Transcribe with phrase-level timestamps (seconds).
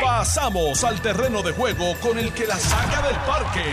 [0.00, 3.64] Pasamos al terreno de juego con el que la saca del parque.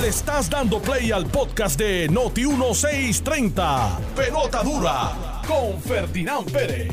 [0.00, 3.98] Le estás dando play al podcast de Noti 1630.
[4.16, 6.92] Pelota dura con Ferdinand Pérez.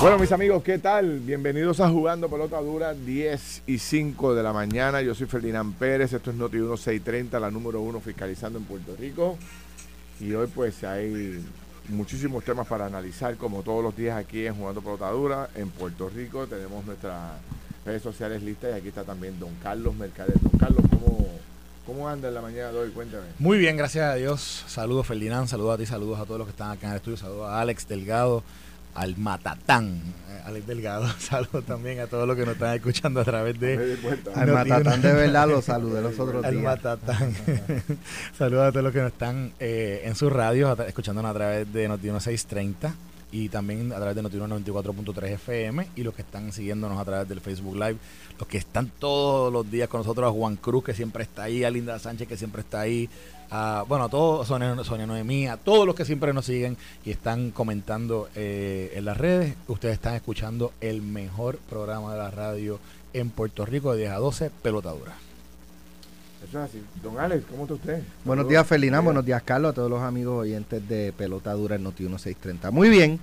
[0.00, 1.20] Bueno, mis amigos, ¿qué tal?
[1.20, 5.00] Bienvenidos a Jugando Pelota Dura, 10 y 5 de la mañana.
[5.02, 9.38] Yo soy Ferdinand Pérez, esto es Noti 1630, la número uno fiscalizando en Puerto Rico.
[10.20, 11.40] Y hoy pues hay
[11.88, 16.08] muchísimos temas para analizar, como todos los días aquí en Jugando Pelota Dura, en Puerto
[16.08, 16.46] Rico.
[16.46, 17.32] Tenemos nuestras
[17.84, 20.38] redes sociales listas y aquí está también Don Carlos Mercader.
[20.40, 21.28] Don Carlos, ¿cómo,
[21.86, 22.90] cómo anda en la mañana de hoy?
[22.90, 23.24] Cuéntame.
[23.38, 24.64] Muy bien, gracias a Dios.
[24.66, 27.16] Saludos Ferdinand, saludos a ti, saludos a todos los que están acá en el estudio,
[27.16, 28.42] saludos a Alex Delgado,
[28.96, 30.00] al Matatán,
[30.30, 33.98] eh, Alex Delgado, saludos también a todos los que nos están escuchando a través de...
[34.34, 36.64] Al Matatán de verdad lo saludé los otros Al días.
[36.64, 37.34] Matatán.
[38.38, 41.88] saludos a todos los que nos están eh, en sus radios, escuchándonos a través de
[41.88, 42.94] Noti 630
[43.32, 47.28] y también a través de Noti 94.3 FM y los que están siguiéndonos a través
[47.28, 47.96] del Facebook Live,
[48.38, 51.64] los que están todos los días con nosotros, a Juan Cruz que siempre está ahí,
[51.64, 53.10] a Linda Sánchez que siempre está ahí,
[53.50, 57.10] a, bueno, a todos, Sonia, Sonia Noemí, a todos los que siempre nos siguen y
[57.10, 62.78] están comentando eh, en las redes, ustedes están escuchando el mejor programa de la radio
[63.12, 65.14] en Puerto Rico de 10 a 12, Pelotadura.
[66.48, 66.82] Eso es así.
[67.02, 68.02] Don Alex, ¿cómo está usted?
[68.24, 69.00] Buenos días, Felina.
[69.00, 69.72] Buenos días, Carlos.
[69.72, 72.70] A todos los amigos oyentes de Pelota Dura en Noti 1630.
[72.70, 73.18] Muy bien.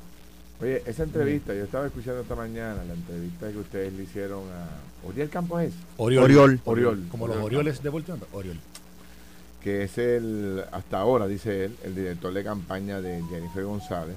[0.62, 5.08] Oye, esa entrevista, yo estaba escuchando esta mañana la entrevista que ustedes le hicieron a
[5.08, 6.24] Oriel Campos es, Oriol.
[6.24, 6.62] Oriol.
[6.66, 7.06] Oriol.
[7.10, 8.22] Como los Oriol Orioles de Baltimore.
[8.32, 8.58] Oriol.
[9.64, 14.16] Que es el, hasta ahora, dice él, el director de campaña de Jennifer González.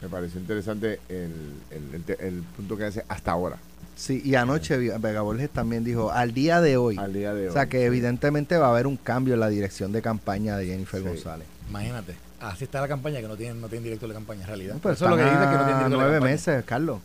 [0.00, 1.32] Me pareció interesante el,
[1.70, 3.56] el- el te- el punto que hace hasta ahora,
[3.96, 6.96] Sí, y anoche Vega Borges también dijo, al día de hoy.
[6.98, 7.48] al día de hoy.
[7.48, 10.66] O sea que evidentemente va a haber un cambio en la dirección de campaña de
[10.66, 11.08] Jennifer Sí.
[11.08, 11.48] González.
[11.68, 12.14] Imagínate.
[12.40, 14.74] Así está la campaña que no tienen, no tienen director de campaña en realidad.
[14.74, 16.30] No, pero Eso es lo que dice que no tienen director de nueve campaña.
[16.32, 17.00] meses, Carlos.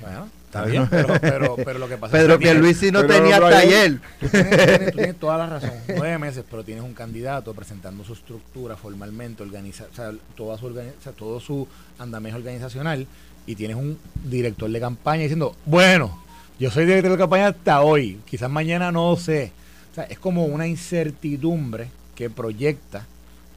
[0.00, 3.36] Bueno, está bien, pero, pero, pero lo que pasa Pedro es que Pierluisi no tenía
[3.36, 4.00] hasta ayer.
[4.20, 5.70] tú tienes, tú tienes- tú tienes toda la razón.
[5.88, 10.68] Nueve meses, pero tienes un candidato presentando su estructura formalmente, organiza, o sea, toda su
[10.68, 11.66] organi- o sea, todo su
[11.98, 13.06] andamiaje organizacional
[13.46, 16.22] y tienes un director de campaña diciendo, bueno,
[16.58, 19.52] yo soy director de campaña hasta hoy, quizás mañana no sé.
[19.92, 23.06] O sea, es como una incertidumbre que proyecta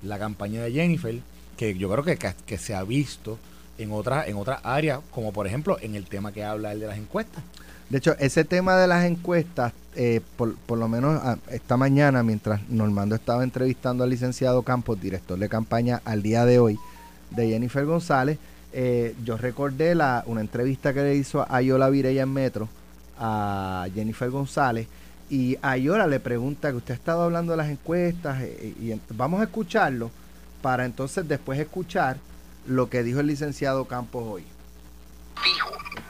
[0.04, 1.16] la campaña de Jennifer,
[1.58, 3.38] que yo creo que, que, que se ha visto
[3.78, 6.88] en otras en otras áreas, como por ejemplo en el tema que habla él de
[6.88, 7.44] las encuestas.
[7.90, 12.24] De hecho, ese tema de las encuestas, eh, por, por lo menos ah, esta mañana,
[12.24, 16.80] mientras Normando estaba entrevistando al licenciado Campos, director de campaña al día de hoy
[17.32, 18.40] de Jennifer González,
[18.76, 22.68] eh, yo recordé la, una entrevista que le hizo a Ayola Vireya en Metro
[23.20, 24.88] a Jennifer González
[25.30, 29.42] y Ayola le pregunta que usted ha estado hablando de las encuestas eh, y, vamos
[29.42, 30.10] a escucharlo
[30.64, 32.18] para entonces después escuchar
[32.66, 34.46] lo que dijo el licenciado Campos hoy.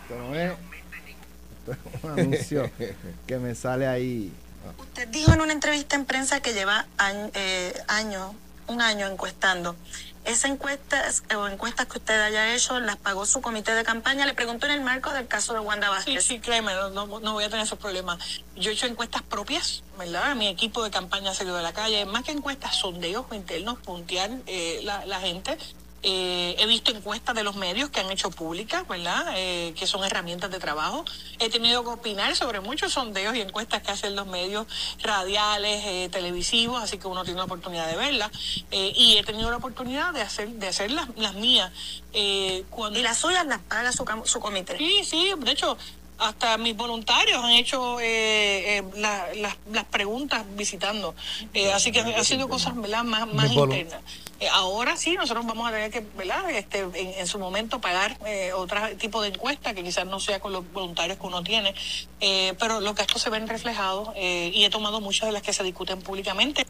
[0.04, 2.72] Esto no es, esto es un anuncio
[3.28, 4.32] que me sale ahí.
[4.80, 8.32] Usted dijo en una entrevista en prensa que lleva año- eh, años,
[8.68, 9.76] un año encuestando.
[10.24, 14.26] Esas encuestas o encuestas que usted haya hecho las pagó su comité de campaña.
[14.26, 16.24] Le preguntó en el marco del caso de Wanda Sí, Vázquez.
[16.24, 18.20] sí, créeme, no, no- no voy a tener esos problemas.
[18.56, 20.34] Yo he hecho encuestas propias, ¿verdad?
[20.36, 22.06] Mi equipo de campaña ha salido de la calle.
[22.06, 25.58] Más que encuestas, sondeos internos, puntear eh, la, la gente.
[26.06, 29.26] Eh, he visto encuestas de los medios que han hecho públicas, ¿verdad?
[29.38, 31.06] Eh, que son herramientas de trabajo.
[31.40, 34.68] He tenido que opinar sobre muchos sondeos y encuestas que hacen los medios
[35.02, 38.32] radiales, eh, televisivos, así que uno tiene la oportunidad de verlas.
[38.72, 41.72] Eh, y he tenido la oportunidad de hacer, de hacer las, las mías.
[42.14, 44.78] Eh, cuando Y las suyas las paga su, su comité.
[44.78, 45.78] Sí, sí, de hecho,
[46.20, 51.16] hasta mis voluntarios han hecho eh, eh, la- las- las preguntas visitando.
[51.54, 53.04] Eh, así que ha sido cosas ¿verdad?
[53.04, 54.02] más, más internas.
[54.44, 56.50] Eh, ahora sí, nosotros vamos a tener que, ¿verdad?
[56.52, 60.40] Este, en, en su momento pagar eh, otro tipo de encuesta que quizás no sea
[60.42, 61.74] con los voluntarios que uno tiene,
[62.20, 65.54] eh, pero los gastos se ven reflejados eh, y he tomado muchas de las que
[65.54, 66.66] se discuten públicamente.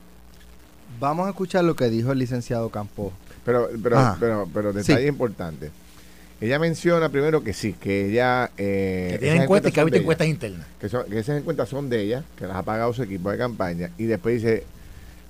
[0.99, 3.11] Vamos a escuchar lo que dijo el licenciado Campos.
[3.43, 4.17] Pero, pero, Ajá.
[4.19, 5.07] pero, pero detalle Sí.
[5.07, 5.71] importante.
[6.39, 8.51] Ella menciona primero que sí, que ella...
[8.57, 10.03] Eh, Que tiene encuestas y que ha son visto de ella.
[10.03, 10.67] encuestas internas.
[10.79, 13.37] que, son- que esas encuestas son de ella, que las ha pagado su equipo de
[13.39, 14.65] campaña, y después dice,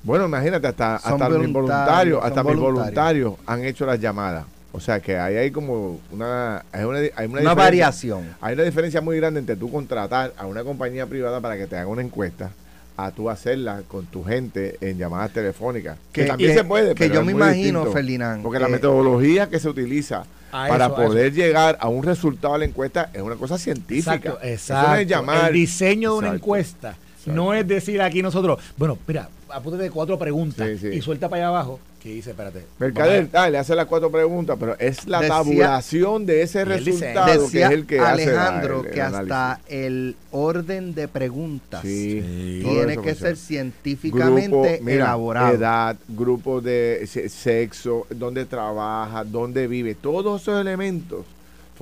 [0.03, 3.29] bueno, imagínate, hasta, hasta mis voluntarios, voluntarios, son hasta mis voluntarios.
[3.31, 4.45] voluntarios han hecho las llamadas.
[4.75, 8.27] O sea que ahí hay como una, hay una, hay una, variación.
[8.41, 11.77] Hay una diferencia muy grande entre tú contratar a una compañía privada para que te
[11.77, 12.50] haga una encuesta
[12.97, 15.97] a tú hacerla con tu gente en llamadas telefónicas.
[16.11, 16.89] Que, Que- también que- se puede.
[16.95, 17.85] que pero yo es me muy imagino.
[17.91, 22.53] Ferdinand, Porque la metodología que se utiliza para eso, a poder llegar a un resultado
[22.53, 24.15] de la encuesta es una cosa científica.
[24.15, 24.89] Exacto, Eso exacto.
[24.89, 25.47] no es llamar.
[25.49, 26.44] El diseño de una Exacto.
[26.45, 26.95] encuesta
[27.27, 30.88] no es decir aquí nosotros, bueno, mira, apúntate de cuatro preguntas Sí, sí.
[30.97, 32.65] y suelta para allá abajo, que dice, espérate.
[32.79, 37.63] Mercader, ah, le hace las cuatro preguntas, pero es la tabulación de ese resultado que
[37.63, 44.81] es el que Alejandro hace que hasta el orden de preguntas tiene que ser científicamente
[44.85, 45.53] elaborado.
[45.56, 51.25] Edad, grupo de sexo, dónde trabaja, dónde vive, todos esos elementos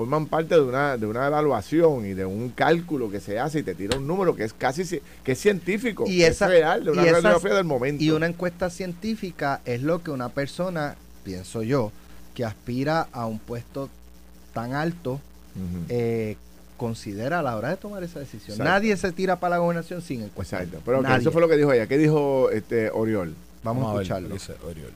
[0.01, 3.63] forman parte de una, de una evaluación y de un cálculo que se hace y
[3.63, 7.03] te tira un número que es casi que es científico, y es real, de una
[7.03, 8.03] radiografía del momento.
[8.03, 11.92] Y una encuesta científica es lo que una persona, pienso yo,
[12.33, 13.89] que aspira a un puesto
[14.53, 15.19] tan alto,
[15.89, 16.36] eh,
[16.77, 18.57] considera a la hora de tomar esa decisión.
[18.57, 20.63] Nadie se tira para la gobernación sin encuesta.
[20.63, 20.81] Exacto.
[20.83, 21.86] Pero eso fue lo que dijo ella.
[21.86, 23.36] ¿Qué dijo este Oriol?
[23.62, 24.36] Vamos, a escucharlo.
[24.68, 24.92] Oriol.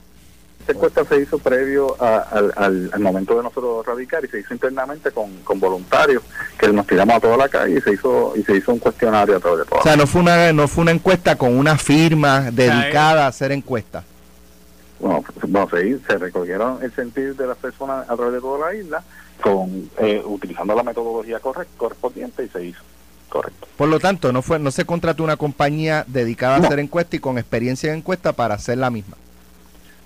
[0.66, 5.30] Esta encuesta se hizo previo al, momento de nosotros radicar y se hizo internamente con,
[5.60, 6.24] voluntarios
[6.58, 9.36] que nos tiramos a toda la calle y se hizo y se hizo un cuestionario
[9.36, 9.78] a través de todo.
[9.78, 13.52] O sea, no fue una no fue una encuesta con una firma dedicada a hacer
[13.52, 14.02] encuestas.
[14.98, 18.74] Bueno, bueno se, se, recogieron el sentir de las personas a través de toda la
[18.74, 19.04] isla
[19.40, 22.82] con eh, utilizando la metodología correspondiente y se hizo.
[23.28, 23.68] Correcto.
[23.76, 27.20] Por lo tanto, no fue no se contrató una compañía dedicada a hacer encuestas y
[27.20, 29.16] con experiencia en encuesta para hacer la misma.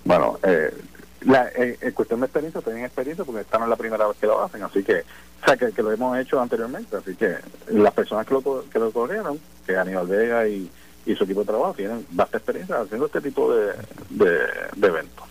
[0.03, 0.73] Bueno, eh,
[1.21, 4.17] la, eh, en cuestión de experiencia, tienen experiencia porque esta no es la primera vez
[4.17, 5.01] que lo hacen, así que,
[5.41, 7.35] o sea, que, lo hemos hecho anteriormente, así que
[7.67, 10.69] las personas que lo, que lo corrieron, que Aníbal Vega y,
[11.17, 13.73] su equipo de trabajo tienen vasta experiencia haciendo este tipo de,
[14.11, 15.25] de, eventos.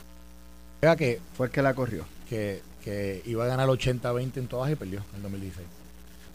[0.83, 2.05] Vega que fue el que la corrió.
[2.29, 5.67] Que, que iba a ganar 80-20 en todas y perdió en 2016.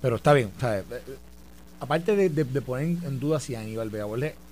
[0.02, 0.84] Pero está bien, o sea, eh,
[1.80, 4.08] aparte de, de, poner en duda si Aníbal Vega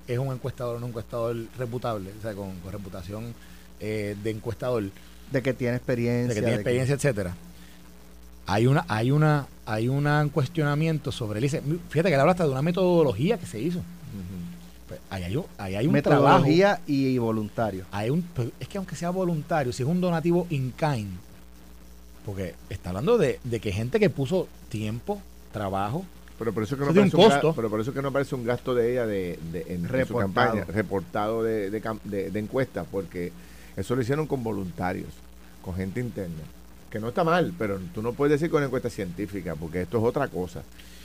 [0.08, 3.34] es un encuestador o un encuestador reputable, o sea, con reputación
[3.80, 4.84] eh, de encuestador.
[5.32, 6.30] De que tiene experiencia.
[6.30, 7.36] De que tiene experiencia, etcétera.
[8.46, 12.52] Hay una, hay una, hay un cuestionamiento sobre el Fíjate que él habla hasta de
[12.52, 13.82] una metodología que se hizo.
[14.88, 17.86] Pues, ahí hay, ahí hay un metodología y voluntario.
[17.92, 21.10] Hay un, pues, es que aunque sea voluntario, si es un donativo in kind,
[22.26, 25.22] porque está hablando de, que gente que puso tiempo,
[25.52, 26.06] trabajo,
[26.38, 27.54] pero por eso que no parece un, costo.
[27.56, 31.44] pero por eso que no parece un gasto de ella de, en, su campaña reportado
[31.44, 33.32] de, de, de encuesta porque
[33.76, 35.10] eso lo hicieron con voluntarios,
[35.62, 36.44] con gente interna.
[36.90, 40.04] Que no está mal, pero tú no puedes decir con encuesta científica, porque esto es
[40.04, 40.62] otra cosa.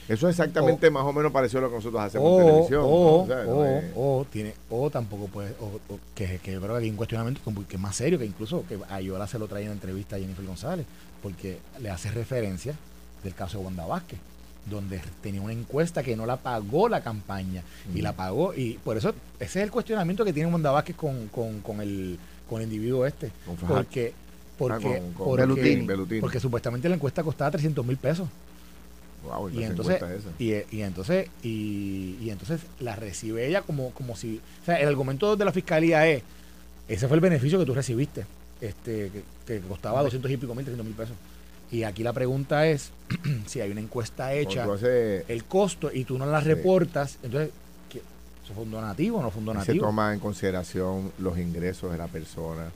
[0.08, 2.82] Eso es exactamente más o menos parecido a lo que nosotros hacemos en televisión.
[2.84, 5.80] O, tiene, o tampoco puede, o,
[6.14, 8.78] que, que yo creo que hay un cuestionamiento que es más serio, que incluso que
[8.88, 10.86] a Yola se lo trae en entrevista a Jennifer González,
[11.22, 12.74] porque le hace referencia
[13.22, 14.18] del caso de Wanda Vázquez
[14.68, 17.62] donde tenía una encuesta que no la pagó la campaña
[17.94, 21.28] y la pagó y por eso ese es el cuestionamiento que tiene Wanda Vázquez con,
[21.28, 22.18] con, con el
[22.48, 23.30] con el individuo este.
[23.66, 24.12] Porque,
[24.56, 28.28] porque, porque, porque, supuestamente la encuesta costaba 300 mil pesos.
[29.52, 30.02] y, entonces,
[30.38, 35.36] y, y, entonces y, entonces la recibe ella como, como si o sea el argumento
[35.36, 36.22] de la fiscalía es
[36.88, 38.24] ese fue el beneficio que tú recibiste
[38.60, 39.10] este
[39.46, 41.16] que, costaba 200 y pico mil 300 mil pesos.
[41.70, 42.90] Y aquí la pregunta es
[43.46, 44.66] si hay una encuesta hecha
[45.28, 47.50] el costo y tú no la reportas entonces
[48.54, 49.74] fue un donativo o no fue un donativo?
[49.74, 52.70] Se toma en consideración los ingresos de la persona,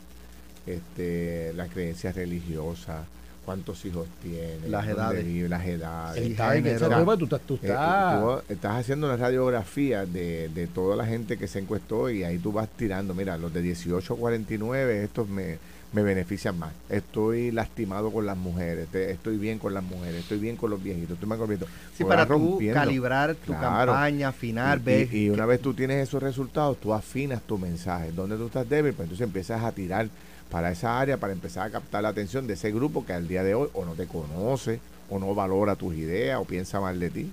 [0.66, 3.06] este, las creencias religiosas,
[3.44, 6.22] cuántos hijos tiene, las edades, vive, las edades.
[6.22, 7.16] El género.
[7.16, 11.58] Tú, tú, eh, estás, estás haciendo una radiografía de, de toda la gente que se
[11.58, 15.58] encuestó y ahí tú vas tirando, mira, los de 18 a 49, estos me
[15.92, 16.72] me benefician más.
[16.88, 21.12] Estoy lastimado con las mujeres, estoy bien con las mujeres, estoy bien con los viejitos,
[21.12, 21.52] estoy más con
[21.96, 26.78] Sí, para tú calibrar tu campaña, afinar, y, Y, una vez tú tienes esos resultados,
[26.78, 28.11] tú afinas tu mensaje.
[28.12, 30.08] Donde tú estás débil, pues entonces empiezas a tirar
[30.50, 33.42] para esa área, para empezar a captar la atención de ese grupo que al día
[33.42, 34.80] de hoy o no te conoce,
[35.11, 37.30] o no valora tus ideas, o piensa mal de ti.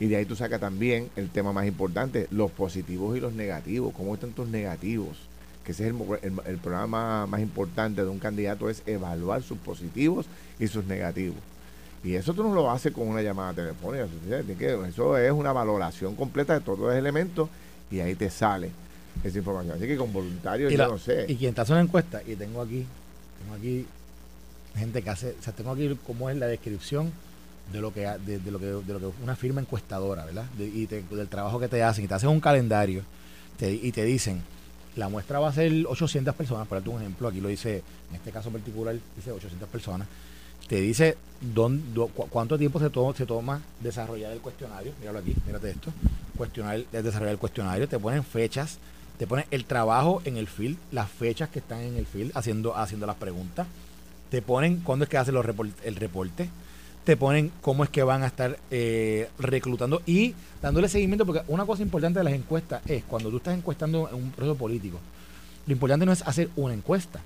[0.00, 3.94] Y de ahí tú sacas también el tema más importante, los positivos y los negativos.
[3.94, 5.16] ¿Cómo están tus negativos?
[5.64, 10.26] Que ese es el, programa más importante de un candidato, es evaluar sus positivos
[10.58, 11.38] y sus negativos.
[12.04, 14.06] Y eso tú no lo haces con una llamada telefónica.
[14.86, 17.48] Eso es una valoración completa de todos los elementos
[17.90, 18.70] y ahí te sale
[19.22, 19.78] esa información.
[19.78, 21.24] Así que con voluntarios yo no sé.
[21.28, 22.84] Y quien te hace una encuesta, y tengo aquí,
[23.40, 23.86] tengo aquí
[24.76, 27.10] gente que hace, o sea, tengo aquí cómo es la descripción
[27.72, 30.44] de lo que de, lo que de lo que una firma encuestadora, ¿verdad?
[30.58, 33.02] y del trabajo que te hacen y te hacen un calendario
[33.58, 34.42] y te dicen
[34.96, 38.30] la muestra va a ser 800 personas, por un ejemplo, aquí lo dice, en este
[38.30, 40.06] caso particular, dice 800 personas.
[40.68, 42.88] Te dice dónde, cuánto tiempo se,
[43.26, 44.92] toma desarrollar el cuestionario.
[44.98, 45.92] Míralo aquí, mírate esto.
[46.38, 47.86] Cuestionar, desarrollar el cuestionario.
[47.86, 48.78] Te ponen fechas,
[49.18, 52.74] te ponen el trabajo en el field, las fechas que están en el field haciendo,
[52.76, 53.66] haciendo las preguntas.
[54.30, 55.44] Te ponen cuándo es que hacen los
[55.84, 56.48] el reporte
[57.04, 61.66] te ponen cómo es que van a estar eh, reclutando y dándole seguimiento, porque una
[61.66, 64.98] cosa importante de las encuestas es cuando tú estás encuestando en un proceso político,
[65.66, 67.20] lo importante no es hacer una encuesta.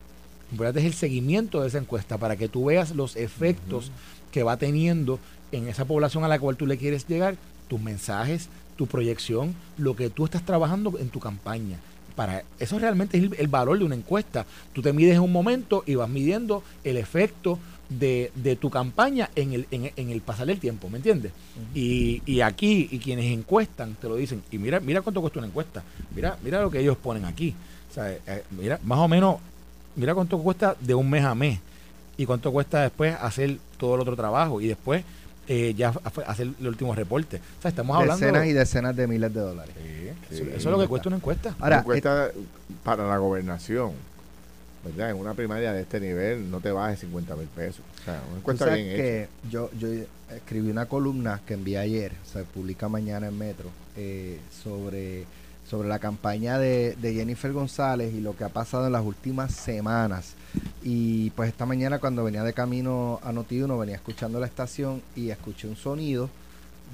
[0.49, 3.91] Lo importante es el seguimiento de esa encuesta para que tú veas los efectos
[4.33, 5.19] que va teniendo
[5.53, 7.37] en esa población a la cual tú le quieres llegar,
[7.69, 11.79] tus mensajes, tu proyección, lo que tú estás trabajando en tu campaña.
[12.15, 14.45] Para eso realmente es el, valor de una encuesta.
[14.73, 17.59] Tú te mides en un momento y vas midiendo el efecto
[17.89, 21.33] de, tu campaña en el, en, el pasar del tiempo, ¿me entiendes?
[21.75, 25.49] y, y, aquí, y quienes encuestan, te lo dicen, y mira, mira cuánto cuesta una
[25.49, 25.83] encuesta,
[26.15, 27.55] mira, mira lo que ellos ponen aquí.
[27.91, 29.37] O sea, eh, mira, más o menos,
[29.97, 31.59] mira cuánto cuesta de un mes a mes
[32.17, 35.05] y cuánto cuesta después hacer todo el otro trabajo y después
[35.47, 35.95] eh, ya
[36.27, 37.41] hacer el último reporte.
[37.59, 38.25] O sea, estamos hablando.
[38.25, 39.75] Decenas y decenas de miles de dólares.
[40.31, 41.55] eso, es lo que cuesta una encuesta.
[41.59, 42.31] Ahora, una encuesta
[42.85, 43.93] para la gobernación,
[44.97, 45.11] ¿verdad?
[45.11, 47.83] En una primaria de este nivel no te bajes 50 mil pesos.
[48.01, 49.89] O sea, una encuesta bien que Yo, yo
[50.35, 55.27] escribí una columna que envié ayer, se publica mañana en Metro, eh, sobre
[55.69, 60.35] sobre la campaña de, Jennifer González y lo que ha pasado en las últimas semanas.
[60.83, 65.31] Y pues esta mañana cuando venía de camino a Noti1 venía escuchando la estación y
[65.31, 66.31] escuché un sonido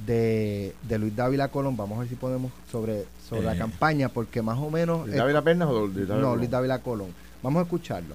[0.07, 1.77] de, Luis Dávila Colón.
[1.77, 3.59] Vamos a ver si podemos sobre, sobre la eh.
[3.59, 5.07] campaña porque más o menos...
[5.07, 7.09] ¿Luis Dávila Pernas o Luis Dávila No, Luis Dávila Colón.
[7.45, 8.15] Vamos a escucharlo.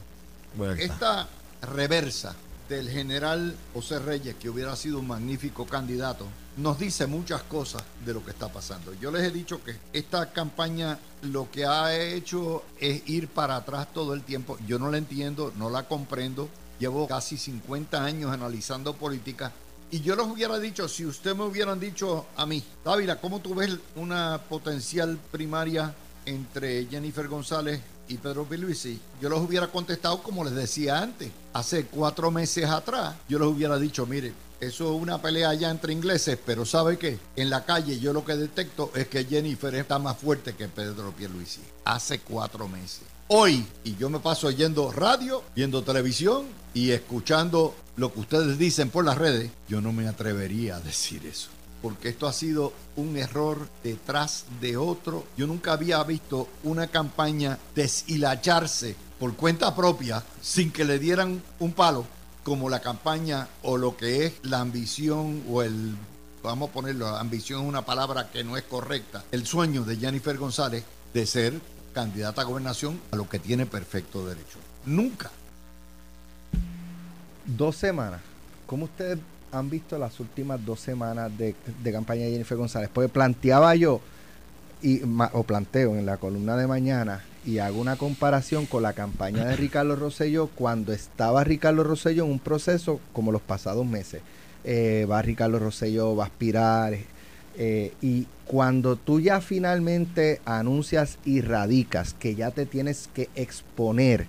[0.79, 1.27] Esta
[1.61, 2.35] reversa
[2.67, 6.25] del general José Reyes, que hubiera sido un magnífico candidato,
[6.57, 8.91] nos dice muchas cosas de lo que está pasando.
[8.95, 13.89] Yo les he dicho que esta campaña lo que ha hecho es ir para atrás
[13.93, 14.57] todo el tiempo.
[14.65, 16.49] Yo no la entiendo, no la comprendo.
[16.79, 19.51] Llevo casi 50 años analizando política
[19.91, 23.53] y yo les hubiera dicho, si usted me hubieran dicho a mí, Dávila, ¿cómo tú
[23.53, 25.93] ves una potencial primaria
[26.25, 31.29] entre Jennifer González y Pedro Pierluisi, yo los hubiera contestado como les decía antes.
[31.53, 35.93] Hace cuatro meses atrás, yo les hubiera dicho, mire, eso es una pelea ya entre
[35.93, 37.17] ingleses, pero ¿sabe qué?
[37.35, 41.11] En la calle yo lo que detecto es que Jennifer está más fuerte que Pedro
[41.11, 41.61] Pierluisi.
[41.85, 43.03] Hace cuatro meses.
[43.27, 48.89] Hoy, y yo me paso oyendo radio, viendo televisión y escuchando lo que ustedes dicen
[48.89, 51.49] por las redes, yo no me atrevería a decir eso
[51.81, 55.25] porque esto ha sido un error detrás de otro.
[55.37, 61.73] Yo nunca había visto una campaña deshilacharse por cuenta propia sin que le dieran un
[61.73, 62.05] palo
[62.43, 65.95] como la campaña o lo que es la ambición o el,
[66.41, 70.37] vamos a ponerlo, ambición es una palabra que no es correcta, el sueño de Jennifer
[70.37, 70.83] González
[71.13, 71.59] de ser
[71.93, 74.57] candidata a gobernación a lo que tiene perfecto derecho.
[74.85, 75.31] Nunca.
[77.45, 78.21] Dos semanas.
[78.65, 79.17] ¿Cómo usted
[79.51, 81.55] han visto las últimas dos semanas de,
[81.91, 82.89] campaña de Jennifer González?
[82.93, 84.01] Porque planteaba yo,
[84.81, 85.01] y,
[85.33, 89.55] o planteo en la columna de mañana, y hago una comparación con la campaña de
[89.55, 94.21] Ricardo Rosselló cuando estaba Ricardo Rosselló en un proceso como los pasados meses.
[94.63, 96.97] Eh, va Ricardo Rosselló, va a aspirar.
[97.57, 104.27] Eh, y cuando tú ya finalmente anuncias y radicas que ya te tienes que exponer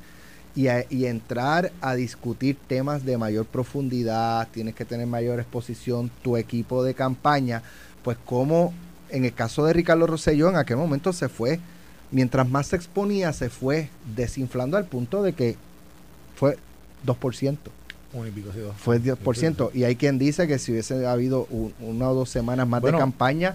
[0.90, 6.82] y, entrar a discutir temas de mayor profundidad, tienes que tener mayor exposición, tu equipo
[6.82, 7.62] de campaña,
[8.02, 8.74] pues como
[9.10, 11.60] en el caso de Ricardo Rosselló en aquel momento se fue,
[12.10, 15.56] mientras más se exponía, se fue desinflando al punto de que
[16.36, 16.58] fue
[17.06, 17.56] 2%.
[18.76, 19.70] Fue 10%.
[19.72, 21.46] Y hay quien dice que si hubiese habido
[21.80, 23.54] una o dos semanas más de campaña,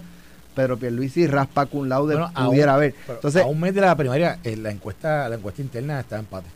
[0.54, 2.94] Pedro Pierluisi raspa con laude pudiera haber.
[3.06, 6.20] Entonces, a un mes de la primaria, eh, la encuesta la encuesta interna está en
[6.20, 6.55] empate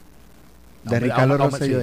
[0.84, 1.80] de Ricardo Rosselló.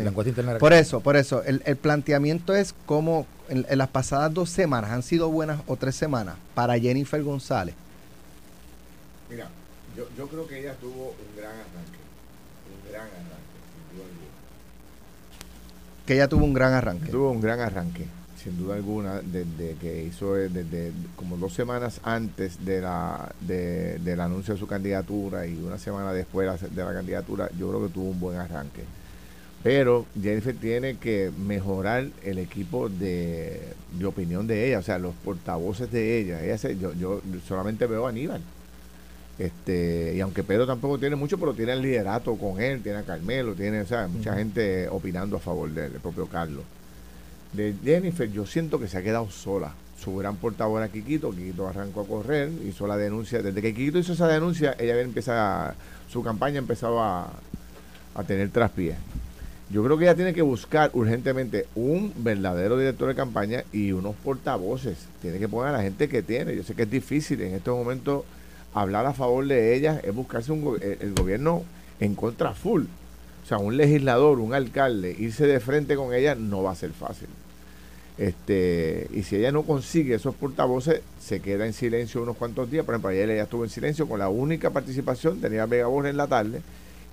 [0.59, 5.29] por eso, por eso, el, planteamiento es como en, las pasadas dos semanas, han sido
[5.29, 7.75] buenas o tres semanas para Jennifer González.
[9.29, 9.47] Mira,
[9.95, 11.99] yo, yo creo que ella tuvo un gran arranque,
[12.73, 13.57] un gran arranque,
[13.91, 14.05] sin duda
[16.05, 17.11] Que ella tuvo un gran arranque.
[17.11, 18.05] Tuvo un gran arranque
[18.43, 23.99] sin duda alguna, desde que hizo eh, desde como dos semanas antes de la de,
[23.99, 27.93] del anuncio de su candidatura y una semana después de la candidatura, yo creo que
[27.93, 28.83] tuvo un buen arranque.
[29.63, 33.59] Pero Jennifer tiene que mejorar el equipo de,
[33.91, 36.43] de opinión de ella, o sea, los portavoces de ella.
[36.43, 38.41] ella yo, yo solamente veo a Aníbal.
[39.39, 43.03] Este, y aunque Pedro tampoco tiene mucho, pero tiene el liderato con él, tiene a
[43.03, 46.63] Carmelo, tiene, o sea, mucha gente opinando a favor de él, el propio Carlos
[47.53, 49.73] de Jennifer, yo siento que se ha quedado sola.
[49.99, 53.41] Su gran portavoz era Kikito, Kikito arrancó a correr, hizo la denuncia.
[53.41, 55.73] Desde que Kikito hizo esa denuncia, ella empezado,
[56.09, 57.31] su campaña empezaba
[58.15, 58.95] a, tener traspiés.
[59.69, 64.15] Yo creo que ella tiene que buscar urgentemente un verdadero director de campaña y unos
[64.15, 64.97] portavoces.
[65.21, 66.55] Tiene que poner a la gente que tiene.
[66.55, 68.23] Yo sé que es difícil en estos momentos
[68.73, 71.63] hablar a favor de ella, es buscarse un, el gobierno
[71.99, 72.85] en contra full.
[73.47, 76.91] O sea, un legislador, un alcalde, irse de frente con ella no va a ser
[76.91, 77.29] fácil.
[78.17, 82.83] Este, y si ella no consigue esos portavoces, se queda en silencio unos cuantos días.
[82.83, 86.17] Por ejemplo, ayer ella estuvo en silencio con la única participación, tenía Vega Borges en
[86.17, 86.61] la tarde,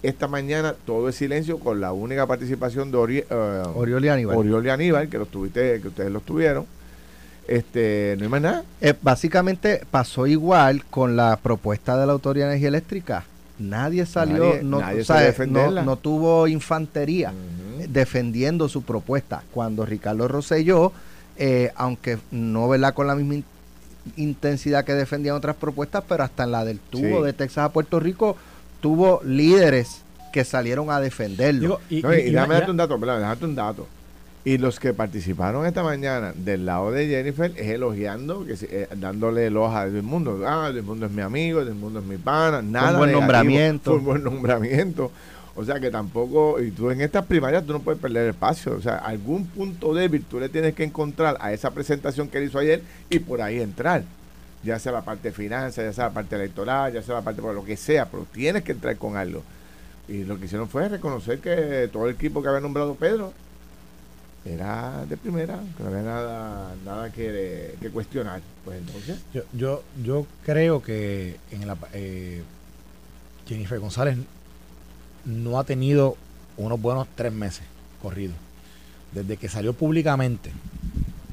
[0.02, 4.36] Esta mañana todo es silencio con la única participación de Ori, eh, Oriol y Aníbal.
[4.36, 6.66] Oriol y Aníbal, que, los tuviste, que ustedes los tuvieron.
[7.46, 8.64] Este, no hay más nada.
[8.80, 13.24] Eh, básicamente pasó igual con la propuesta de la Autoridad de Energía Eléctrica.
[13.58, 15.04] Nadie salió, Nadie- no, nadie
[15.46, 17.86] no, no tuvo infantería Ujú.
[17.88, 19.42] defendiendo su propuesta.
[19.52, 20.92] Cuando Ricardo Rosselló,
[21.36, 22.94] eh, aunque no ¿verdad?
[22.94, 23.44] con la misma in-
[24.16, 27.24] intensidad que defendían otras propuestas, pero hasta en la del tubo Sí.
[27.26, 28.36] de Texas a Puerto Rico,
[28.80, 31.60] tuvo líderes que salieron a defenderlo.
[31.60, 33.54] Digo, y, No, y, y- y y déjame ya- darte un dato, perdón, déjate un
[33.54, 33.86] dato.
[34.46, 39.48] Y los que participaron esta mañana del lado de Jennifer es elogiando, que eh, dándole
[39.48, 40.42] loja a Edwin Mundo.
[40.46, 42.98] Ah, Edwin Mundo es mi amigo, Edwin Mundo es mi pana, nada.
[42.98, 43.90] buen negativo, nombramiento.
[43.90, 45.10] Fue un buen nombramiento.
[45.56, 48.74] O sea que tampoco, y tú en estas primarias tú no puedes perder espacio.
[48.74, 52.44] O sea, algún punto débil tú le tienes que encontrar a esa presentación que él
[52.44, 54.02] hizo ayer y por ahí entrar.
[54.62, 57.40] Ya sea la parte de finanzas, ya sea la parte electoral, ya sea la parte
[57.40, 59.42] por lo que sea, pero tienes que entrar con algo.
[60.06, 63.32] Y lo que hicieron fue reconocer que todo el equipo que había nombrado Pedro
[64.44, 68.42] era de primera, que no había nada, nada que, cuestionar.
[68.64, 71.38] Pues entonces, Yo, yo, yo creo que
[71.92, 72.42] eh,
[73.46, 74.18] Jennifer González
[75.24, 76.16] no ha tenido
[76.56, 77.64] unos buenos tres meses
[78.02, 78.36] corridos.
[79.12, 80.52] Desde que salió públicamente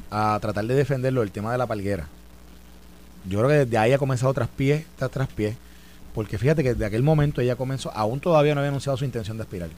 [0.10, 2.08] a tratar de defenderlo el tema de la palguera.
[3.28, 5.56] Yo creo que desde ahí ha comenzado tras pies, tras, tras pies.
[6.14, 9.38] Porque fíjate que desde aquel momento ella comenzó, aún todavía no había anunciado su intención
[9.38, 9.70] de aspirar.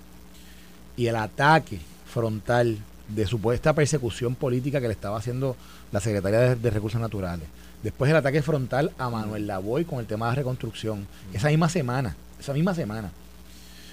[0.98, 2.78] Y el ataque frontal
[3.15, 5.55] de supuesta persecución política que le estaba haciendo
[5.91, 7.48] la secretaria de, de Recursos Naturales.
[7.84, 11.05] Después el ataque frontal a Manuel Lavoy con el tema de reconstrucción.
[11.34, 13.12] Esa misma semana, esa misma semana.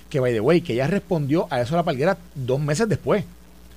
[0.08, 3.24] Que, by the way, que ella respondió a eso a la palguera dos meses después.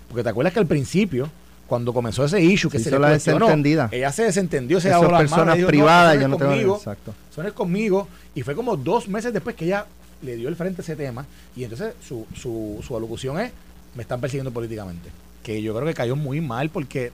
[0.07, 1.29] Porque te acuerdas que al principio,
[1.65, 3.89] cuando comenzó ese issue, que Se le la cuestionó, desentendida.
[3.91, 7.15] ella se desentendió, se manos, personas dijo, privadas, yo no tengo conmigo, exacto.
[7.33, 9.87] son es conmigo y fue como dos meses después que ella
[10.21, 13.51] le dio el frente a ese tema y entonces su, su, su alocución es
[13.95, 15.09] me están persiguiendo políticamente
[15.43, 17.11] que yo creo que cayó muy mal porque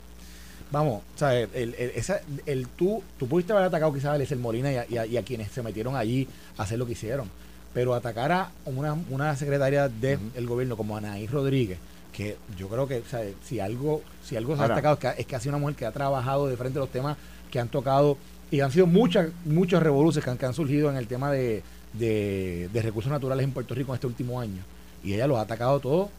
[0.72, 4.38] vamos o sea, el, el, esa- el tú tú pudiste haber atacado quizás a Eliezer
[4.38, 6.92] Molina y a, y a- y a quienes se metieron allí a hacer lo que
[6.94, 7.30] hicieron.
[7.74, 11.78] Pero atacar a una, una secretaria del gobierno como Anaí Rodríguez
[12.12, 15.28] que yo creo que sea, si algo si algo se ha destacado es que, es
[15.28, 17.16] que ha sido una mujer que ha trabajado de frente a los temas
[17.52, 18.18] que han tocado
[18.52, 21.62] y han sido muchas muchos revoluciones que han, que han surgido en el tema de,
[21.94, 24.62] de, de recursos naturales en Puerto Rico en este último año.
[25.04, 26.10] Y ella los ha atacado todos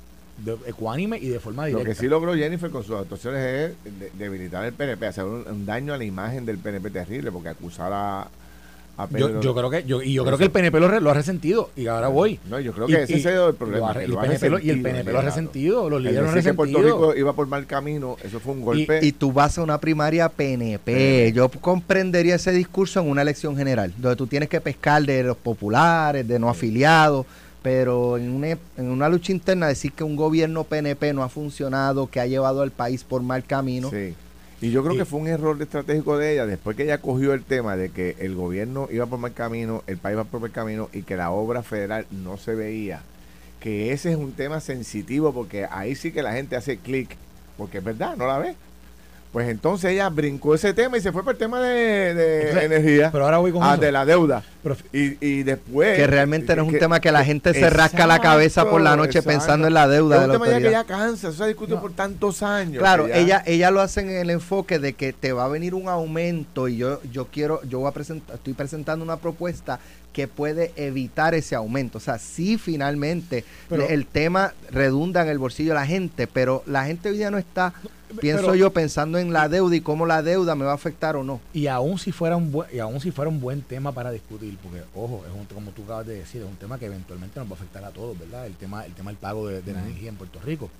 [0.44, 3.98] de ecuánime y de forma lo directa que sí logró Jennifer con sus actuaciones es
[4.00, 7.48] de- debilitar el PNP, hacer un, un daño a la imagen del PNP terrible, porque
[7.50, 8.28] acusar a,
[8.96, 9.28] a Pedro.
[9.30, 10.50] yo, yo creo que yo, y yo creo que el.
[10.50, 13.12] PNP lo, re- lo ha resentido y ahora voy No, yo creo Y- que ese
[13.14, 13.90] y ha sido el lo problema.
[13.90, 16.02] ha- que el lo PNP lo- y el resentido, PNP lo ha resentido los El
[16.04, 19.00] líderes lo han que Puerto resentido Rico iba por mal camino, eso fue un golpe.
[19.02, 20.78] Y, y tú vas a una primaria PNP.
[20.84, 21.32] PNP.
[21.32, 25.36] Yo comprendería ese discurso en una elección general, donde tú tienes que pescar de los
[25.36, 27.24] populares, de no afiliados,
[27.62, 32.08] pero en una, en una lucha interna decir que un gobierno PNP no ha funcionado,
[32.08, 33.90] que ha llevado al país por mal camino.
[33.90, 34.14] Sí.
[34.62, 37.32] Y yo creo Y- que fue un error estratégico de ella, después que ella cogió
[37.32, 40.50] el tema de que el gobierno iba por mal camino, el país iba por mal
[40.52, 43.00] camino y que la obra federal no se veía.
[43.58, 47.16] Que ese es un tema sensitivo porque ahí sí que la gente hace clic,
[47.58, 48.54] porque es verdad, no la ve.
[49.32, 52.64] Pues entonces ella brincó ese tema y se fue por el tema de, de Entonces,
[52.64, 53.80] energía, pero ahora voy con ah, eso.
[53.82, 54.42] de la deuda.
[54.62, 55.96] Pero Y, y después...
[55.96, 58.94] Que realmente no es un tema que la gente se rasca la cabeza por la
[58.96, 61.28] noche Exacto, pensando en la deuda Es de un la tema ya que ya cansa,
[61.28, 61.82] eso se ha discutido No.
[61.82, 62.78] por tantos años.
[62.78, 65.48] Claro, que ya- ella, ella lo hace en el enfoque de que te va a
[65.48, 69.80] venir un aumento y yo, yo quiero, yo voy a presentar, estoy presentando una propuesta
[70.12, 71.98] que puede evitar ese aumento.
[71.98, 76.62] O sea, sí finalmente Pero- el tema redunda en el bolsillo de la gente, pero
[76.66, 77.72] la gente hoy día no está,
[78.20, 81.14] pienso pero- yo, pensando en la deuda y cómo la deuda me va a afectar
[81.14, 81.40] o no.
[81.52, 84.49] y aún si fuera un buen y aún si fuera un buen tema para discutir
[84.62, 87.48] porque ojo es un como tú acabas de decir es un tema que eventualmente nos
[87.48, 89.80] va a afectar a todos verdad el tema el tema del pago de, de la
[89.82, 90.70] energía en Puerto Rico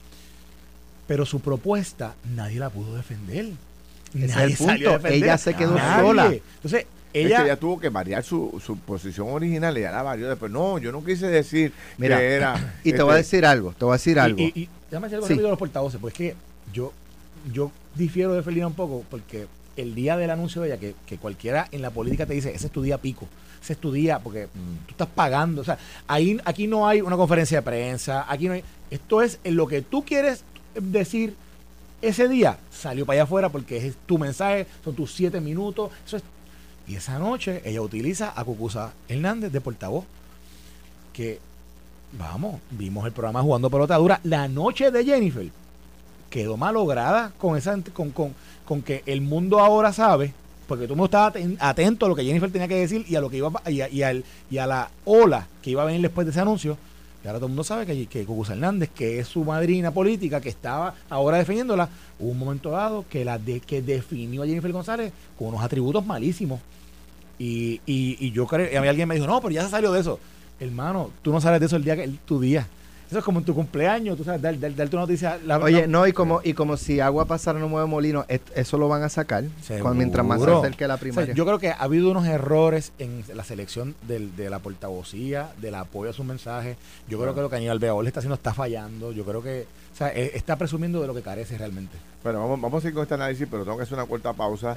[1.07, 3.47] pero su propuesta nadie la pudo defender
[4.15, 5.13] Ese es nadie el a punto, defender.
[5.15, 6.03] ella se quedó Nadie.
[6.07, 6.27] sola.
[6.33, 10.03] entonces Es ella que ella tuvo que variar su, su posición original y ya la
[10.03, 10.53] varió después.
[10.53, 12.75] No, yo no quise decir Mira, que era.
[12.85, 14.39] Y te voy a este, decir algo, te voy a decir Y- algo.
[14.41, 15.33] Y, y, déjame decir algo Sí.
[15.35, 16.35] rápido de los portavoces, pues es que
[16.73, 16.93] yo,
[17.53, 21.17] yo difiero de Felina un poco, porque el día del anuncio de ella, que, que
[21.19, 23.27] cualquiera en la política te dice, ese es tu día pico,
[23.63, 24.49] ese es tu día, porque
[24.87, 28.55] tú estás pagando, o sea, ahí, aquí no hay una conferencia de prensa, aquí no
[28.55, 30.45] hay, esto es lo que tú quieres
[30.75, 31.35] decir
[32.03, 36.17] ese día, salió para allá afuera porque es tu mensaje, son tus siete minutos, eso
[36.17, 36.23] es,
[36.87, 40.05] y esa noche ella utiliza a Cucusa Hernández de portavoz,
[41.13, 41.39] que
[42.13, 44.21] vamos, vimos el programa jugando pelota dura.
[44.25, 45.47] La noche de Jennifer
[46.31, 50.33] quedó malograda con esa con, con, con que el mundo ahora sabe,
[50.71, 53.21] porque tú no estabas aten- atento a lo que Jennifer tenía que decir y a
[53.21, 56.25] lo que iba y a, y y a la ola que iba a venir después
[56.27, 56.79] de ese anuncio,
[57.25, 60.49] Y ahora todo el mundo sabe que, que Hernández, que es su madrina política, que
[60.49, 61.89] estaba ahora defendiéndola,
[62.21, 66.07] hubo un momento dado que la de, que definió a Jennifer González con unos atributos
[66.07, 66.61] malísimos.
[67.39, 69.71] Y, y, y yo creo, y a mí alguien me dijo, no, pero ya se
[69.71, 70.19] salió de eso.
[70.61, 72.67] Hermano, tú no sales de eso el día que el- tu día.
[73.11, 75.37] Eso es como en tu cumpleaños, tú sabes, dar, dar, dar tu noticia.
[75.45, 78.41] la- Oye, la- no, y como, y como si agua pasara no mueve molino, et-
[78.55, 79.45] eso lo van a sacar
[79.83, 81.35] cuando, mientras más se acerque la O sea, primaria.
[81.35, 85.75] yo creo que ha habido unos errores en la selección del- de la portavocía, del
[85.75, 86.77] apoyo a sus mensajes.
[87.09, 89.11] Yo creo que lo que Aníbal Beaol está haciendo está fallando.
[89.11, 91.97] Yo creo que o sea, eh, está presumiendo de lo que carece realmente.
[92.23, 94.77] Bueno, vamos, vamos a ir con este análisis, pero tengo que hacer una corta pausa.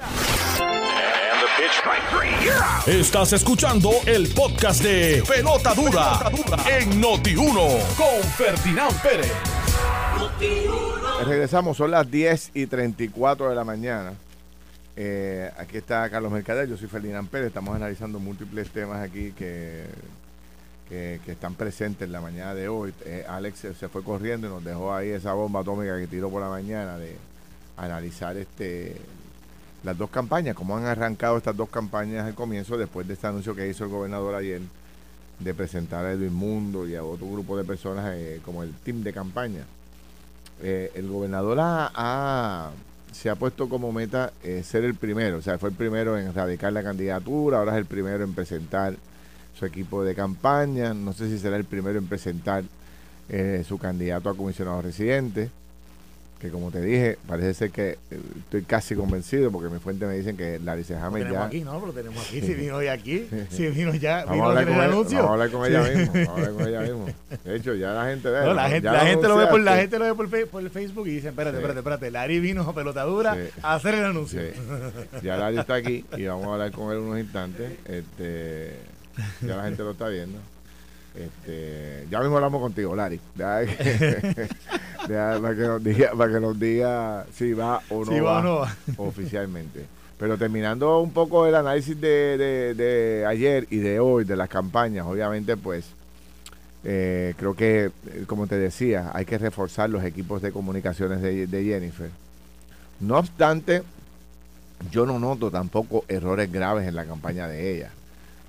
[2.84, 6.18] Estás escuchando el podcast de Pelota Dura,
[6.68, 9.32] en Noti1 con Ferdinand Pérez.
[11.24, 14.14] Regresamos, son las 10 y 34 de la mañana.
[14.96, 17.48] Eh, aquí está Carlos Mercader, yo soy Ferdinand Pérez.
[17.48, 19.84] Estamos analizando múltiples temas aquí que,
[20.88, 22.92] que, que están presentes en la mañana de hoy.
[23.04, 26.30] Eh, Alex se, se fue corriendo y nos dejó ahí esa bomba atómica que tiró
[26.30, 27.16] por la mañana de
[27.76, 28.96] analizar este
[29.84, 33.54] las dos campañas, cómo han arrancado estas dos campañas al comienzo después de este anuncio
[33.54, 34.62] que hizo el gobernador ayer
[35.38, 39.02] de presentar a Edwin Mundo y a otro grupo de personas eh, como el team
[39.02, 39.64] de campaña.
[40.62, 42.70] Eh, el gobernador ha-
[43.12, 46.32] se ha puesto como meta eh, ser el primero, o sea, fue el primero en
[46.34, 48.96] radicar la candidatura, ahora es el primero en presentar
[49.58, 52.64] su equipo de campaña, no sé si será el primero en presentar
[53.66, 55.48] su candidato a comisionado residente,
[56.44, 60.12] que como te dije, parece ser que eh, estoy casi convencido porque mi fuente me
[60.12, 61.46] dicen que Larry Lo Sejame tenemos ya...
[61.46, 61.86] aquí, ¿no?
[61.86, 62.40] Lo tenemos aquí.
[62.42, 65.16] Si vino hoy aquí, si vino ya, Vamos vino a, el anuncio.
[65.22, 66.12] vamos a hablar con ella mismo.
[66.12, 67.06] Vamos a hablar con ella mismo.
[67.44, 68.40] De hecho, ya la gente ve.
[68.44, 70.48] No, la ya gente, lo la, gente lo ve por, la gente lo ve por,
[70.48, 71.62] por Facebook y dicen, espérate, Sí.
[71.62, 73.40] espérate, espérate, Larry vino a pelotadura Sí.
[73.62, 74.42] a hacer el anuncio.
[74.42, 74.60] Sí.
[75.22, 77.72] Ya Larry está aquí y vamos a hablar con él unos instantes.
[77.86, 78.76] Este,
[79.40, 80.38] ya la gente lo está viendo.
[81.14, 82.96] Este, ya mismo hablamos contigo.
[82.96, 83.68] Deja deja
[85.40, 88.38] para que nos diga, para que nos diga si va o no, Si va va,
[88.38, 88.76] o no va.
[88.96, 89.84] oficialmente.
[90.18, 94.48] Pero terminando un poco el análisis de, de- de ayer y de hoy, de las
[94.48, 95.86] campañas, obviamente, pues
[96.84, 101.46] eh, creo que, eh, como te decía, hay que reforzar los equipos de comunicaciones de,
[101.46, 102.10] de Jennifer.
[103.00, 103.82] No obstante,
[104.90, 107.90] yo no noto tampoco errores graves en la campaña de ella.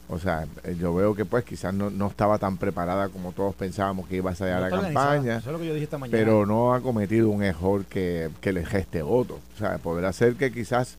[0.08, 3.56] O sea, eh, yo veo que pues quizás no, no estaba tan preparada como todos
[3.56, 5.86] pensábamos que iba a salir No a la campaña Eso es lo que yo dije
[5.86, 6.18] esta mañana.
[6.18, 9.40] pero no ha cometido un error que, que le geste voto.
[9.56, 10.98] O sea, podrá ser que quizás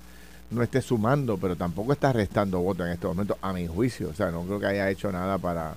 [0.51, 4.09] no esté sumando, pero tampoco está restando voto en este momento, a mi juicio.
[4.09, 5.75] O sea, no creo que haya hecho nada para,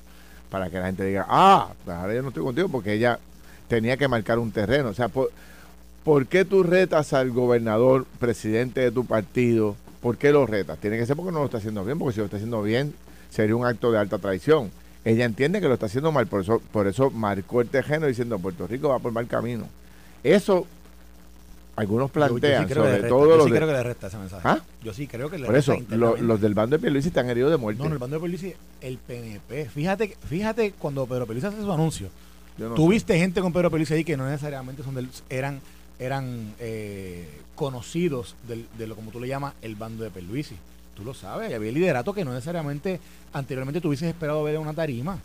[0.50, 3.20] para que la gente diga, ah, pues ahora yo no estoy contigo porque ella
[3.68, 4.90] tenía que marcar un terreno.
[4.90, 5.32] O sea, ¿por,
[6.04, 9.76] ¿por qué tú retas al gobernador, presidente de tu partido?
[10.02, 10.80] ¿Por qué lo retas?
[10.80, 12.94] Tiene que ser porque no lo está haciendo bien, porque si lo está haciendo bien
[13.30, 14.72] sería un acto de alta traición.
[15.06, 18.38] Ella entiende que lo está haciendo mal, por eso, por eso marcó el terreno diciendo
[18.40, 19.66] Puerto Rico va por mal camino.
[20.24, 20.68] Eso
[21.76, 24.08] algunos Yo- yo sí plantean, sobre todo yo los sí de- creo que le resta
[24.08, 24.42] ese mensaje.
[24.46, 24.60] ¿Ah?
[24.84, 27.30] Yo sí creo que le por resta eso, lo- los del bando de Pierluisi están
[27.30, 27.82] heridos de muerte.
[27.82, 29.70] No, no, el bando de Pierluisi, el PNP.
[29.70, 32.10] Fíjate, fíjate cuando Pedro Pierluisi hace su anuncio.
[32.58, 32.76] No sé.
[32.76, 35.62] Tuviste gente con Pedro Pierluisi ahí que no necesariamente son del, eran
[36.00, 40.56] eran eh, conocidos del, de lo como tú le llamas el bando de Pierluisi.
[41.00, 43.00] Tú lo sabes, había liderato que no necesariamente
[43.34, 45.18] anteriormente tuvieses esperado ver en una tarima.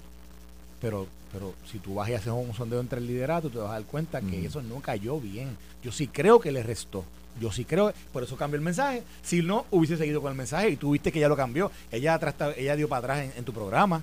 [0.80, 3.72] Pero pero si tú vas y haces un sondeo entre el liderato, te vas a
[3.72, 4.46] dar cuenta que Ujú.
[4.46, 5.56] eso no cayó bien.
[5.82, 7.04] Yo sí creo que le restó.
[7.40, 9.02] Yo sí creo, por eso cambió el mensaje.
[9.24, 11.72] Si no, hubiese seguido con el mensaje y tú viste que ella lo cambió.
[11.90, 14.00] Ella atrás, ella dio para atrás en, en tu programa.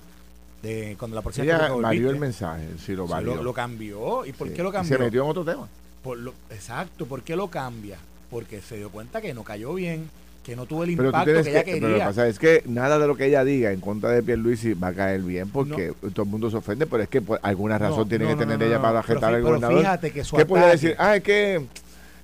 [0.62, 3.34] De, cuando la próxima Ella valió el mensaje, sí lo Sí, valió.
[3.36, 4.26] lo, lo cambió.
[4.26, 4.54] ¿Y por Sí.
[4.54, 4.98] qué lo Y cambió?
[4.98, 5.66] Se metió en otro tema.
[6.04, 7.96] Por lo- exacto, ¿por qué lo cambia?
[8.30, 10.10] Porque se dio cuenta que no cayó bien,
[10.44, 12.06] que no tuvo el Pero impacto tienes que que, ella pero lo que quería.
[12.06, 14.92] pasa es que nada de lo que ella diga en contra de Pierluisi va a
[14.92, 18.06] caer bien porque todo el mundo se ofende, pero es que por alguna razón No,
[18.06, 19.02] tiene no, que tener ella para.
[19.02, 19.78] Pero ajetar al pero gobernador.
[19.78, 20.96] fíjate que su ¿Qué puede decir?
[20.98, 21.64] Ah, es que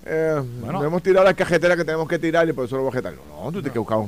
[0.07, 0.81] eh, Bueno.
[0.81, 2.93] no hemos tirado la cajetera que tenemos que tirar y por eso lo voy a
[2.95, 3.15] ajetar.
[3.15, 3.99] No, tú tienes que buscar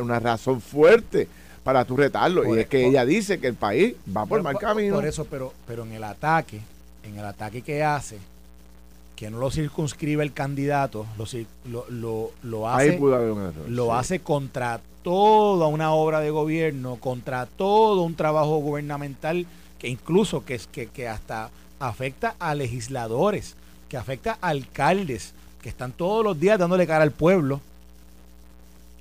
[0.00, 1.28] una razón fuerte
[1.62, 2.42] para tú retarlo.
[2.42, 4.94] Por- y es que por- ella dice que el país va por Pero mal camino.
[4.96, 6.60] Por eso, pero, pero en el ataque,
[7.04, 8.16] en el ataque que hace,
[9.20, 11.04] que no lo circunscribe el candidato,
[11.68, 13.68] lo, lo, lo, Ahí hace, pudo haber un error.
[13.68, 13.90] lo sí.
[13.92, 19.46] hace contra toda una obra de gobierno, contra todo un trabajo gubernamental
[19.78, 23.56] que incluso que, es- que, que hasta afecta a legisladores,
[23.90, 27.60] que afecta a alcaldes, que están todos los días dándole cara al pueblo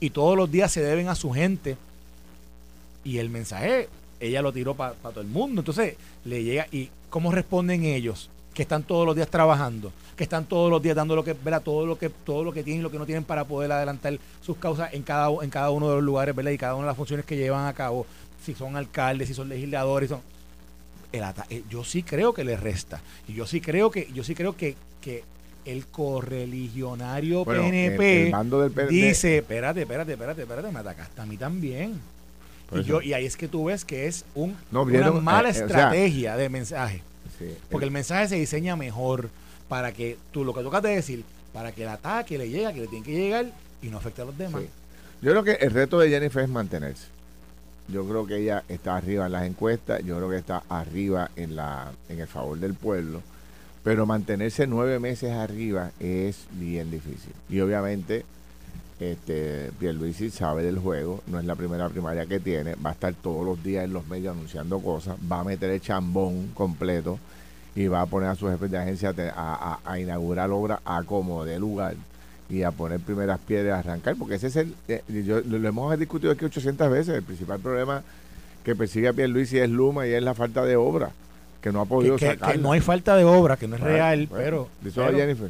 [0.01, 1.77] y todos los días se deben a su gente.
[3.05, 3.88] Y el mensaje,
[4.19, 5.62] ella lo tiró para todo el mundo.
[5.62, 6.67] Entonces, le llega.
[6.73, 8.29] ¿Y cómo responden ellos?
[8.53, 11.62] Que están todos los días trabajando, que están todos los días dando lo que, ¿verdad?
[11.62, 14.17] Todo lo que, todo lo que tienen y lo que no tienen para poder adelantar
[14.41, 16.51] sus causas en cada, en cada uno de los lugares, ¿verdad?
[16.51, 18.05] Y cada una de las funciones que llevan a cabo,
[18.43, 20.21] si son alcaldes, si son legisladores, son
[21.12, 23.01] el eh, yo sí creo que le resta.
[23.27, 25.23] Y yo sí creo que, yo sí creo que, que
[25.65, 28.31] el correligionario PNP
[28.89, 31.99] dice, espérate, espérate, espérate, espérate, me atacaste a mí también.
[32.71, 36.38] Y, yo, y ahí es que tú ves que es un, una mala eh, estrategia
[36.38, 37.01] de mensaje.
[37.69, 39.30] Porque el mensaje se diseña mejor
[39.67, 41.23] para que tú lo que tocas de decir,
[41.54, 44.25] para que el ataque le llegue, que le tiene que llegar y no afecte a
[44.25, 44.63] los demás.
[45.21, 47.08] Yo creo que el reto de Jennifer es mantenerse.
[47.88, 51.56] Yo creo que ella está arriba en las encuestas, yo creo que está arriba en,
[51.56, 53.21] la, en el favor del pueblo,
[53.84, 57.34] pero mantenerse nueve meses arriba es bien difícil.
[57.49, 58.25] Y obviamente
[58.99, 63.13] este, Pierluisi sabe del juego, no es la primera primaria que tiene, va a estar
[63.13, 67.17] todos los días en los medios anunciando cosas, va a meter el chambón completo
[67.75, 71.45] y va a poner a sus jefes de agencia a, a, inaugurar obra a como
[71.45, 71.95] de lugar
[72.49, 75.97] y a poner primeras piedras a arrancar, porque ese es el, eh, yo, lo, hemos
[75.97, 78.03] discutido aquí 800 veces, el principal problema
[78.65, 81.12] que persigue a Pierluisi es Luma y es la falta de obra,
[81.62, 84.27] que no ha podido que, que, no hay falta de obra, que no es real,
[84.29, 84.67] pero...
[85.15, 85.49] Jennifer.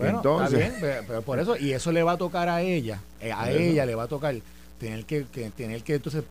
[0.00, 0.72] Bueno, Entonces,
[1.06, 3.94] pero, por eso, y eso le va a tocar a ella, eh, a ella le
[3.94, 4.34] va a tocar
[4.78, 5.22] tener que,
[5.56, 6.24] tener que entonces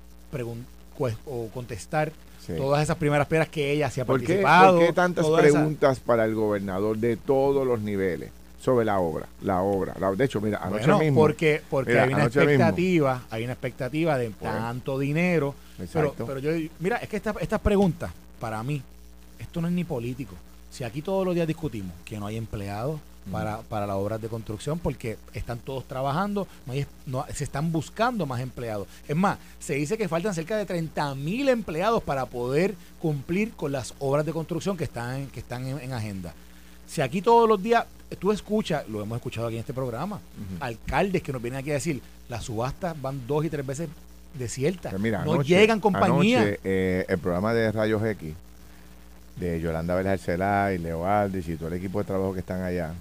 [0.98, 2.12] pues, o contestar
[2.58, 4.78] todas esas primeras piedras que ella se ha participado.
[4.78, 8.32] ¿Por qué tantas preguntas para el gobernador de todos los niveles?
[8.60, 9.94] sobre la obra, la obra.
[10.16, 11.20] de hecho, mira, anoche mismo.
[11.20, 15.56] Porque, porque hay una expectativa, hay una expectativa de tanto dinero.
[15.94, 18.82] Pero, pero yo, mira, es que estas estas preguntas, para mí,
[19.40, 20.36] esto no es ni político.
[20.70, 23.00] Si aquí todos los días discutimos que no hay empleados,
[23.32, 26.48] para, para las obras de construcción porque están todos trabajando,
[27.06, 28.88] no, se están buscando más empleados.
[29.08, 33.72] Es más, se dice que faltan cerca de 30 mil empleados para poder cumplir con
[33.72, 36.34] las obras de construcción que están, que están en, agenda.
[36.88, 37.86] Si aquí todos los días
[38.20, 40.20] tú escuchas, lo hemos escuchado aquí en este programa,
[40.60, 43.90] alcaldes que nos vienen aquí a decir, las subastas van dos y tres veces
[44.38, 46.58] desiertas, pues no llegan compañías.
[46.64, 48.34] Eh, el programa de Rayos X
[49.40, 52.94] de Yolanda Vélez y Leo Aldis y todo el equipo de trabajo que están allá,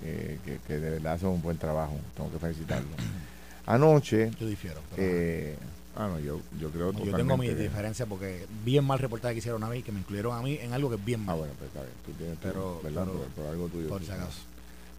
[0.00, 1.96] que, que, de verdad hacen un buen trabajo.
[2.16, 2.88] Tengo que felicitarlo.
[3.66, 4.30] Anoche.
[4.40, 4.80] Yo difiero.
[4.96, 5.56] Eh,
[5.96, 9.62] ah, no, yo, yo creo Yo tengo mi diferencia porque bien mal reportaje que hicieron
[9.62, 11.34] a mí, que me incluyeron a mí en algo que es bien mal.
[11.34, 11.94] Ah, bueno, pues está bien.
[12.06, 13.06] Tú tienes pero, ¿verdad?
[13.36, 13.88] por, algo tuyo.
[13.88, 14.40] Por si acaso.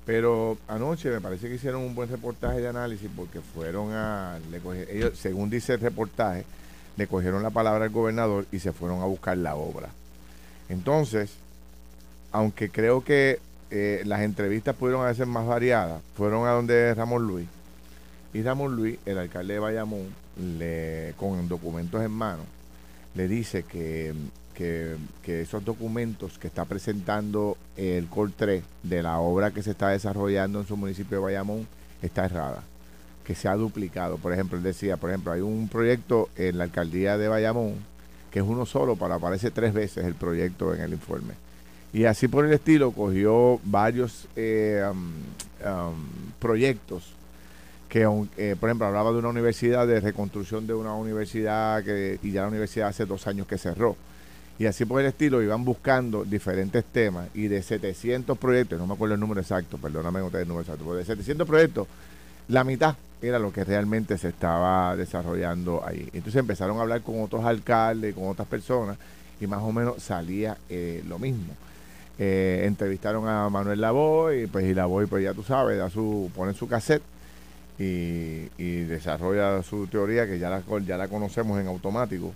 [0.06, 4.40] Pero anoche me parece que hicieron un buen reportaje de análisis porque fueron a.
[4.52, 6.46] Le ellos, según dice el reportaje,
[6.98, 9.90] le cogieron la palabra al gobernador y se fueron a buscar la obra.
[10.68, 11.32] Entonces,
[12.32, 13.40] aunque creo que
[13.72, 17.48] eh, las entrevistas pudieron ser más variadas, fueron a donde Ramón Luis.
[18.34, 20.08] Y Ramón Luis, el alcalde de Bayamón,
[20.58, 22.44] le, con documentos en mano,
[23.16, 24.14] le dice que,
[25.26, 30.60] esos documentos que está presentando el COR 3 de la obra que se está desarrollando
[30.60, 31.66] en su municipio de Bayamón
[32.02, 32.64] está errada,
[33.24, 34.18] que se ha duplicado.
[34.18, 37.76] Por ejemplo, él decía, por ejemplo, hay un proyecto en la alcaldía de Bayamón
[38.32, 41.34] que es uno solo, para aparece tres veces el proyecto en el informe.
[41.92, 44.84] Y así por el estilo cogió varios eh,
[46.40, 47.14] proyectos
[47.90, 52.32] que, eh, por ejemplo, hablaba de una universidad, de reconstrucción de una universidad que, y
[52.32, 53.98] ya la universidad hace dos años que cerró.
[54.60, 58.94] Y así por el estilo iban buscando diferentes temas y de 700 proyectos, no me
[58.94, 61.88] acuerdo el número exacto, perdóname el número exacto, pero de 700 proyectos,
[62.50, 66.10] la mitad era lo que realmente se estaba desarrollando ahí.
[66.14, 68.98] Entonces empezaron a hablar con otros alcaldes, con otras personas
[69.42, 71.56] y más o menos salía eh, lo mismo.
[72.22, 76.54] Eh, entrevistaron a Manuel Lavoy, pues y Lavoy, pues ya tú sabes, da su, pone
[76.54, 77.02] su cassette
[77.78, 82.34] y, desarrolla su teoría que ya la, ya la conocemos en automático.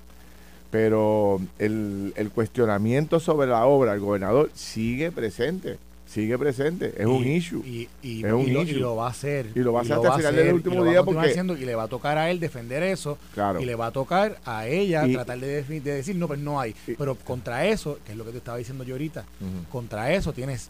[0.72, 7.26] Pero el, el cuestionamiento sobre la obra, el gobernador sigue presente sigue presente, es un
[7.26, 7.64] issue.
[7.66, 8.64] Y, es un issue.
[8.64, 9.50] y, lo va a hacer.
[9.56, 11.30] Y lo va a hacer hasta el final del último día porque...
[11.30, 13.18] Haciendo, y le va a tocar a él defender eso.
[13.34, 13.62] Claro.
[13.62, 16.76] Y le va a tocar a ella tratar de, decir, no, pues no hay.
[16.98, 19.26] Pero contra eso, que es lo que te estaba diciendo yo ahorita,
[19.72, 20.70] contra eso tienes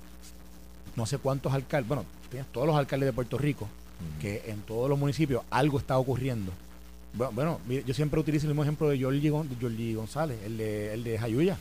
[0.96, 3.68] no sé cuántos alcaldes, bueno, tienes todos los alcaldes de Puerto Rico,
[4.22, 6.52] que en todos los municipios algo está ocurriendo.
[7.14, 9.30] Bueno, yo siempre utilizo el mismo ejemplo de Georgie,
[9.94, 11.58] González, el de, el de Jayuya.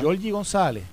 [0.00, 0.84] Georgie González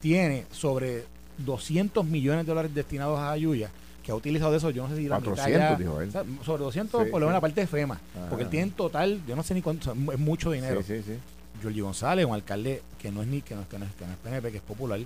[0.00, 1.04] tiene sobre
[1.38, 3.70] 200 millones de dólares destinados a Ayuya,
[4.02, 6.12] que ha utilizado de eso, yo no sé si la 400, dijo él.
[6.44, 9.36] sobre 200 por lo menos la parte de FEMA, porque él tiene en total, yo
[9.36, 10.82] no sé ni cuánto, es mucho dinero.
[10.82, 11.14] Sí, sí,
[11.62, 11.80] sí.
[11.80, 13.90] González, un alcalde que no es ni que no, que no, es,
[14.22, 15.00] PNP, que es popular,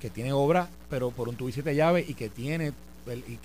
[0.00, 2.72] que tiene obra, pero por un y llave y que tiene
[3.06, 3.36] y,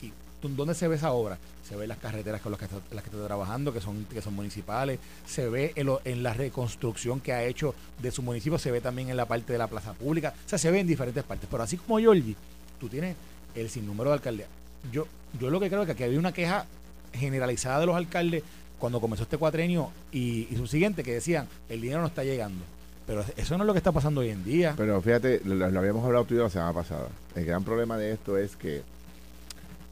[0.41, 1.37] ¿Dónde se ve esa obra?
[1.67, 4.21] Se ve las carreteras con las que, está, las que está trabajando, que son, que
[4.21, 4.99] son municipales.
[5.25, 8.59] Se ve en, la reconstrucción que ha hecho de su municipio.
[8.59, 10.33] Se ve también en la parte de la plaza pública.
[10.45, 11.47] O sea, se ve en diferentes partes.
[11.49, 12.35] Pero así como Georgie,
[12.79, 13.15] tú tienes
[13.55, 14.47] el sinnúmero de alcaldes.
[14.91, 15.07] Yo,
[15.39, 16.65] yo lo que creo es que aquí había una queja
[17.13, 18.43] generalizada de los alcaldes
[18.77, 22.63] cuando comenzó este cuatrenio y, y su siguiente que decían, el dinero no está llegando.
[23.07, 24.73] Pero eso no es lo que está pasando hoy en día.
[24.75, 27.07] Pero fíjate, lo, lo habíamos hablado tú y yo la semana pasada.
[27.35, 28.81] El gran problema de esto es que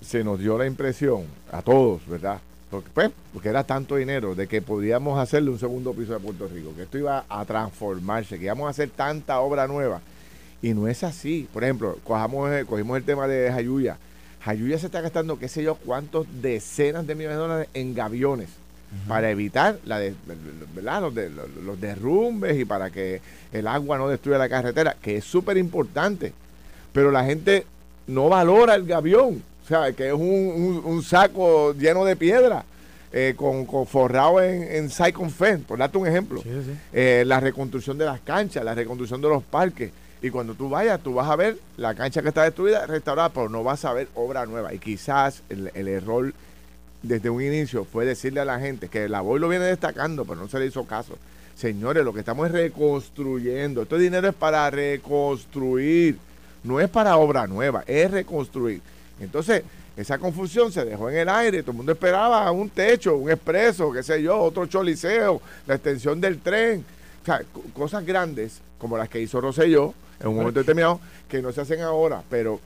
[0.03, 2.39] se nos dio la impresión, a todos, ¿verdad?
[2.69, 6.47] Porque, pues, porque era tanto dinero de que podíamos hacerle un segundo piso de Puerto
[6.47, 10.01] Rico, que esto iba a transformarse, que íbamos a hacer tanta obra nueva.
[10.61, 11.47] Y no es así.
[11.53, 13.97] Por ejemplo, cojamos, eh, cogimos el tema de Jayuya.
[14.41, 18.49] Jayuya se está gastando, qué sé yo, cuántos decenas de millones de dólares en gaviones
[19.07, 20.13] para evitar la de-
[20.75, 21.01] ¿verdad?
[21.01, 25.23] Los, de- los derrumbes y para que el agua no destruya la carretera, que es
[25.25, 26.33] súper importante.
[26.91, 27.65] Pero la gente
[28.07, 32.65] no valora el gavión, o sea, que es un, un- un saco lleno de piedra,
[33.11, 36.41] eh, con, con forrado en, en Cycon Fen, por darte un ejemplo.
[36.41, 36.71] Sí, sí.
[36.91, 39.91] Eh, la reconstrucción de las canchas, la reconstrucción de los parques.
[40.21, 43.49] Y cuando tú vayas, tú vas a ver la cancha que está destruida, restaurada, pero
[43.49, 44.73] no vas a ver obra nueva.
[44.73, 46.33] Y quizás el, el error
[47.01, 50.39] desde un inicio fue decirle a la gente que la voy lo viene destacando, pero
[50.41, 51.17] no se le hizo caso.
[51.55, 53.81] Señores, lo que estamos es reconstruyendo.
[53.83, 56.17] Este dinero es para reconstruir,
[56.63, 58.81] no es para obra nueva, es reconstruir.
[59.23, 59.63] Entonces,
[59.95, 63.91] esa confusión se dejó en el aire, todo el mundo esperaba un techo, un expreso,
[63.91, 66.83] qué sé yo, otro choliseo, la extensión del tren.
[67.21, 71.41] O sea, co- cosas grandes como las que hizo Rosselló en un momento determinado, que
[71.41, 72.59] no se hacen ahora, pero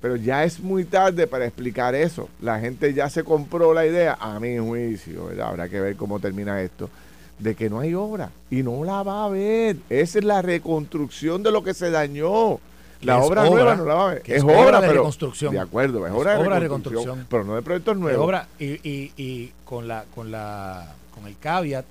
[0.00, 2.28] pero ya es muy tarde para explicar eso.
[2.40, 5.50] La gente ya se compró la idea, a mi juicio, ¿verdad?
[5.50, 6.90] Habrá que ver cómo termina esto,
[7.38, 9.76] de que no hay obra y no la va a haber.
[9.88, 12.58] Esa es la reconstrucción de lo que se dañó.
[13.06, 14.22] La es obra, obra, nueva no la va a ver.
[14.22, 15.52] que Es, obra, de pero- reconstrucción.
[15.54, 17.26] De acuerdo, es Es obra, de, obra reconstrucción, reconstrucción.
[17.30, 18.24] pero no de proyectos nuevos.
[18.24, 21.84] obra y, y, y con la con la con el caveat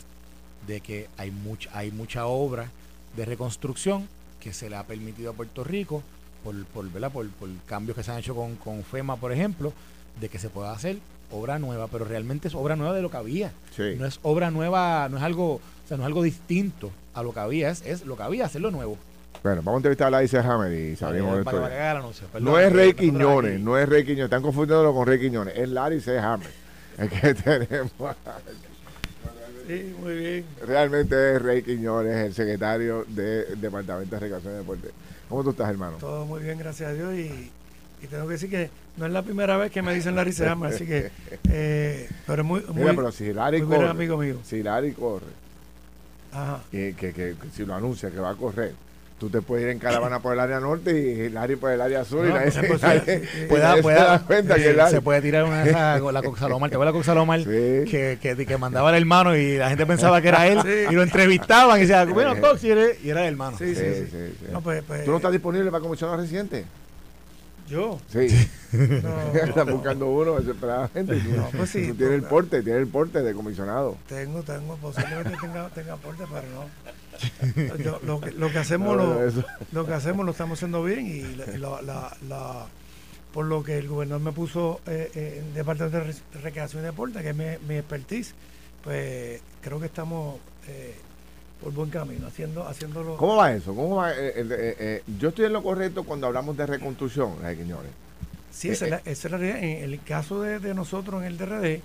[0.68, 2.68] de que hay mucha hay mucha obra
[3.16, 4.08] de reconstrucción
[4.40, 6.02] que se le ha permitido a Puerto Rico
[6.44, 7.12] por por, ¿verdad?
[7.12, 9.74] por, por cambios que se han hecho con, con FEMA por ejemplo
[10.20, 10.98] de que se pueda hacer
[11.32, 13.96] obra nueva pero realmente es obra nueva de lo que había Sí.
[13.98, 17.34] no es obra nueva no es algo o sea no es algo distinto a lo
[17.34, 18.98] que había es, es lo que había hacerlo nuevo
[19.44, 22.40] Bueno, vamos a entrevistar a Larry Hammer y salimos de esto.
[22.40, 26.00] No es Rey Quiñones, no es Rey Quiñones, están confundiéndolo con Rey Quiñones, es Larry
[26.00, 26.20] C.
[26.20, 26.50] Hammer.
[26.98, 27.92] El que tenemos.
[29.68, 30.46] Sí, muy bien.
[30.68, 34.90] Realmente es Rey Quiñones, el secretario del Departamento de Recreación y Deporte.
[35.30, 35.98] ¿Cómo tú estás, hermano?
[36.00, 37.14] Todo muy bien, gracias a Dios.
[37.16, 37.52] Y,
[38.04, 40.68] y tengo que decir que no es la primera vez que me dicen Larry Sehama,
[40.68, 41.10] así que.
[41.50, 42.62] eh, pero es muy.
[42.68, 44.38] muy Mira, pero si Larry corre, amigo mío.
[44.44, 45.26] si Larry corre,
[46.32, 46.60] Ajá.
[46.72, 48.74] y que, que- que si lo anuncia que va a correr,
[49.22, 52.04] tú te puedes ir en caravana por el área norte y Larry por el área
[52.04, 53.46] sur y No, nadie, pues, pues, nadie- se
[53.84, 54.92] pueda- da cuenta que eh, Larry.
[54.92, 57.40] se puede tirar una de esas, con la Coxalomar, ¿te acuerdas la Coxalomar?
[57.42, 57.46] Sí.
[57.46, 60.70] Que, que, que mandaba al hermano y la gente pensaba que era él Sí.
[60.90, 63.58] y lo entrevistaban y decía, bueno, Cox, y era, y era el hermano.
[63.60, 64.08] Sí, sí, Sí, sí.
[64.12, 64.46] sí, sí.
[64.52, 66.66] No, pues, pues, ¿Tú no estás disponible para comisionado reciente?
[67.72, 68.00] Yo.
[68.10, 68.28] Sí.
[68.74, 71.20] No, Están buscando uno desesperadamente.
[71.20, 73.98] Tú, No, pues sí, tú tienes el pues, porte, tienes el porte de comisionado.
[74.08, 77.78] Tengo, tengo, posiblemente tenga, tenga aporte, pero no.
[77.84, 81.22] Yo- lo, que, lo que hacemos No, lo, que hacemos lo estamos haciendo bien y
[81.36, 82.66] la, la- la- la-
[83.34, 86.84] por lo que el gobernador me puso eh, eh, en el departamento de Re- recreación
[86.84, 88.34] y deporte que es mi, mi expertise
[88.84, 90.96] pues creo que estamos eh,
[91.62, 93.76] por buen camino haciendo haciéndolo ¿Cómo va eso?
[93.76, 94.12] ¿Cómo va?
[94.14, 97.92] eh, el- eh, eh, yo estoy en lo correcto cuando hablamos de reconstrucción, Rey Quiñones.
[98.52, 101.28] sí esa, es la, esa es la realidad en el caso de, de nosotros en
[101.28, 101.82] el DRD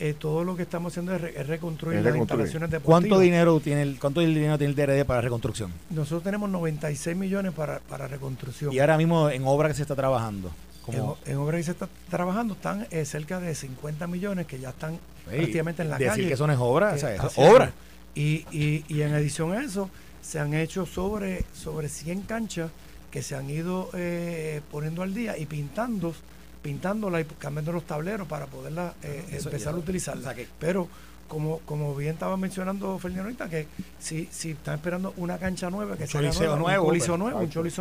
[0.00, 2.40] eh, todo lo que estamos haciendo es, re- es reconstruir Es las reconstruir.
[2.46, 5.72] instalaciones deportivas ¿Cuánto dinero tiene el, cuánto dinero tiene el DRD para reconstrucción?
[5.90, 9.96] nosotros tenemos 96 millones para, para reconstrucción Y ahora mismo en obra que se está
[9.96, 10.50] trabajando.
[10.86, 14.58] En, Como, en obra que se está trabajando están eh, cerca de 50 millones que
[14.60, 14.94] ya están
[15.30, 16.28] Ey, prácticamente en la decir calle.
[16.28, 17.32] que eso no es obra, o Eh, sea, es.
[17.36, 17.72] obra.
[18.14, 19.90] Y, y, y en adición a eso,
[20.22, 22.70] se han hecho sobre, sobre 100 canchas
[23.10, 26.14] que se han ido eh, poniendo al día y pintando,
[26.62, 30.20] pintándola y cambiando los tableros para poderla eh, Eso empezar ya- a utilizarla.
[30.20, 30.88] o sea que- Pero
[31.28, 33.66] como, como bien estaba mencionando Fernando ahorita, que
[33.98, 37.18] si, si están esperando una cancha nueva, que Un nueva, nuevo, un coliseo pues,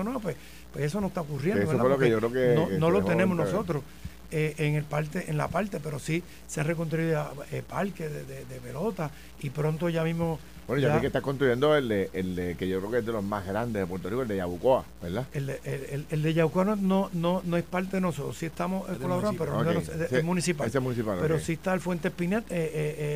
[0.06, 0.36] nuevo, pues,
[0.74, 1.62] pues eso no está ocurriendo.
[1.64, 1.82] Eso ¿verdad?
[1.84, 3.84] fue lo que Porque yo creo que- no, que no se lo tenemos nosotros
[4.32, 8.24] eh, en el parte, en la parte, pero sí se ha reconstruido eh, parques de,
[8.26, 9.10] de, de pelota
[9.42, 12.68] y pronto ya mismo Bueno, ya vi que está construyendo el de, el de, que
[12.68, 15.26] yo creo que es de los más grandes de Puerto Rico, el de Yabucoa, ¿verdad?
[15.34, 18.38] el, de- el, el, el de Yaucoa no, no, no, no es parte de nosotros,
[18.38, 20.68] sí estamos colaborando, pero no Ok, de nos- de- sí, es municipal.
[20.68, 21.18] Ese es municipal.
[21.22, 21.42] Pero ok.
[21.42, 22.72] sí está el Fuente Pinet, eh, eh,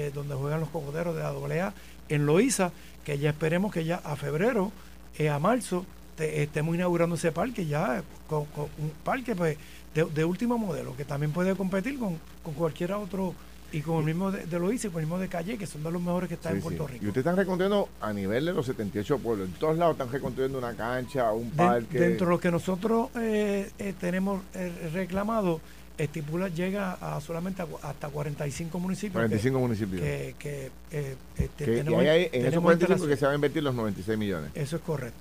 [0.07, 1.73] eh, donde juegan los cocoteros de la AA
[2.09, 2.71] en Loíza,
[3.03, 4.71] que ya esperemos que ya a febrero,
[5.17, 5.85] eh, a marzo,
[6.15, 9.57] te- estemos inaugurando ese parque ya con, con un parque pues
[9.93, 13.33] de, de último modelo, que también puede competir con, con cualquier otro
[13.73, 15.81] y con el mismo de, de Loíza y con el mismo de Calle, que son
[15.83, 16.93] de los mejores que están Sí, en Puerto sí.
[16.93, 17.05] Rico.
[17.05, 19.47] Y ustedes están reconstruyendo a nivel de los 78 pueblos.
[19.47, 21.97] En todos lados están reconstruyendo una cancha, un parque.
[21.99, 25.61] dentro de lo que nosotros eh, eh, tenemos eh, reclamado
[25.97, 29.13] estipula llega a solamente a hasta 45 municipios.
[29.13, 30.01] que- 45 municipios.
[30.01, 33.25] Que, que, eh, este, Que- y tenemos- ahí hay- en esos tenemos 45 que se
[33.25, 34.51] van a invertir los 96 millones.
[34.55, 35.19] Eso es correcto.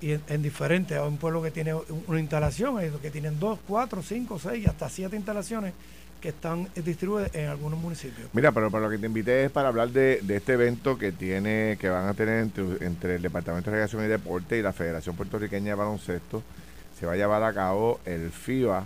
[0.00, 3.10] Y en, en diferentes, hay un pueblo que tiene un- una instalación, hay otros que
[3.10, 5.72] tienen dos, cuatro, cinco, seis, hasta siete instalaciones
[6.20, 8.28] que están distribuidas en algunos municipios.
[8.34, 11.12] Mira, pero para lo que te invité es para hablar de, de este evento que
[11.12, 14.74] tiene que van a tener entre, entre el Departamento de Recreación y Deporte y la
[14.74, 16.42] Federación Puertorriqueña de Baloncesto.
[16.98, 18.84] Se va a llevar a cabo el FIBA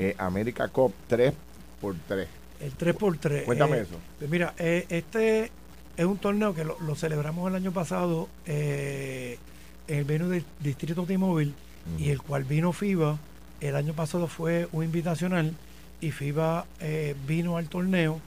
[0.00, 2.26] eh, America Cup 3x3.
[2.60, 3.44] El 3x3.
[3.44, 3.96] Cuéntame eh, eso.
[4.18, 5.50] pues mira, eh, este
[5.96, 9.36] es un torneo que lo, lo celebramos el año pasado en
[9.88, 11.52] el venue del Distrito T-Mobile
[11.98, 13.18] y el cual vino FIBA.
[13.60, 15.54] El año pasado fue un invitacional
[16.00, 16.64] y FIBA
[17.26, 18.20] vino al torneo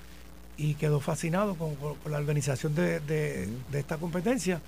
[0.58, 4.62] y quedó fascinado con, con- con la organización de, de- de esta competencia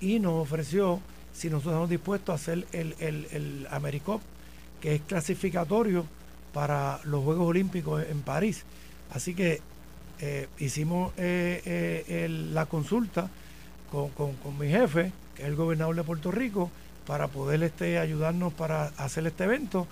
[0.00, 1.00] y nos ofreció
[1.34, 4.22] si nosotros estamos dispuestos a hacer el, el, el AmeriCup,
[4.80, 6.06] que es clasificatorio
[6.56, 8.64] para los Juegos Olímpicos en París.
[9.12, 9.60] Así que
[10.20, 11.60] eh, hicimos eh,
[12.08, 13.28] eh, la consulta
[13.92, 16.70] con, con- con mi jefe, que es el gobernador de Puerto Rico,
[17.06, 19.86] para poder este, ayudarnos para hacer este evento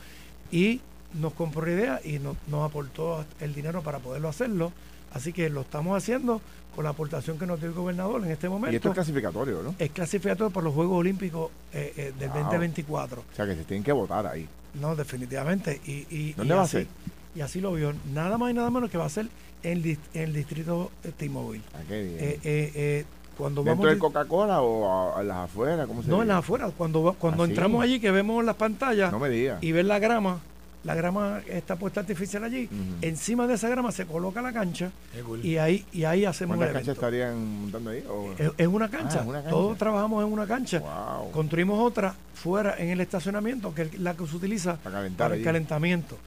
[0.51, 0.81] y
[1.21, 4.73] nos compró la idea y nos, nos aportó el dinero para poderlo hacerlo.
[5.15, 6.41] Así que lo estamos haciendo
[6.75, 8.73] con la aportación que nos dio el gobernador en este momento.
[8.73, 9.75] Y esto es clasificatorio, ¿no?
[9.79, 12.39] es clasificatorio para los Juegos Olímpicos eh, eh, del Wow.
[12.41, 13.21] 2024.
[13.33, 14.47] O sea que se tienen que votar ahí.
[14.81, 15.81] No, definitivamente.
[15.87, 16.87] Y, y, ¿Dónde y va a así- ser?
[17.37, 17.93] Y así lo vio.
[18.12, 19.27] Nada más y nada menos que va a ser
[19.62, 21.62] en, el dis- en el distrito eh, T-Mobile.
[21.75, 22.17] Ah, qué bien.
[22.19, 23.05] Eh, eh, eh,
[23.39, 25.87] cuando ¿Dentro vamos del Coca-Cola o a, a las afueras?
[25.87, 27.53] ¿Cómo se no en las afueras cuando cuando ¿Ah, sí?
[27.53, 29.61] entramos allí que vemos las pantallas No me digas.
[29.62, 30.39] y ver la grama
[30.85, 32.68] la grama está puesta artificial allí
[33.03, 34.91] encima de esa grama se coloca la cancha
[35.24, 35.45] cool.
[35.45, 38.05] y ahí y ahí hacemos el ¿Cuántas canchas estarían montando ahí?
[38.09, 39.18] o- es, es una cancha.
[39.18, 39.51] Ah, es una cancha.
[39.51, 41.30] todos trabajamos en una cancha Wow.
[41.32, 44.76] construimos otra fuera en el estacionamiento que es la que se utiliza
[45.16, 46.18] Para el calentamiento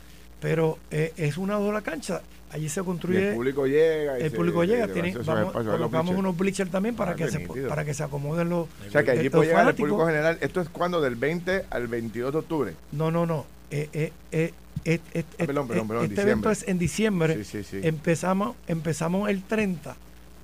[0.41, 4.19] pero eh, es una sola cancha allí se Y construye el público llega.
[4.19, 7.27] y el se- público llega, se- tiene, vamos, colocamos unos bleachers también para Ah, que
[7.29, 10.37] se para que se acomoden los O sea que allí puede llegar el público general.
[10.41, 11.01] ¿Esto es cuando?
[11.01, 12.73] ¿Del 20 al 22 de octubre?
[12.91, 13.45] No, no, no.
[13.71, 14.53] Eh, eh, eh,
[14.85, 17.43] eh, eh, Ah, perdón, perdón, eh, perdón, este evento es en diciembre.
[17.43, 17.79] Sí, sí, sí.
[17.87, 19.95] Empezamos, empezamos el 30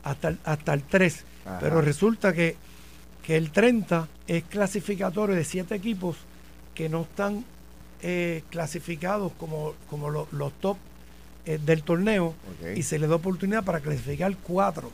[0.03, 1.23] hasta el, hasta el 3.
[1.45, 1.59] Ajá.
[1.59, 2.55] Pero resulta que,
[3.25, 6.17] que el 30 es clasificatorio de siete equipos
[6.75, 7.45] que no están
[8.01, 10.77] eh, clasificados como, como lo- los top
[11.45, 12.75] eh, del torneo Ok.
[12.77, 14.91] y se les da oportunidad para clasificar cuatro.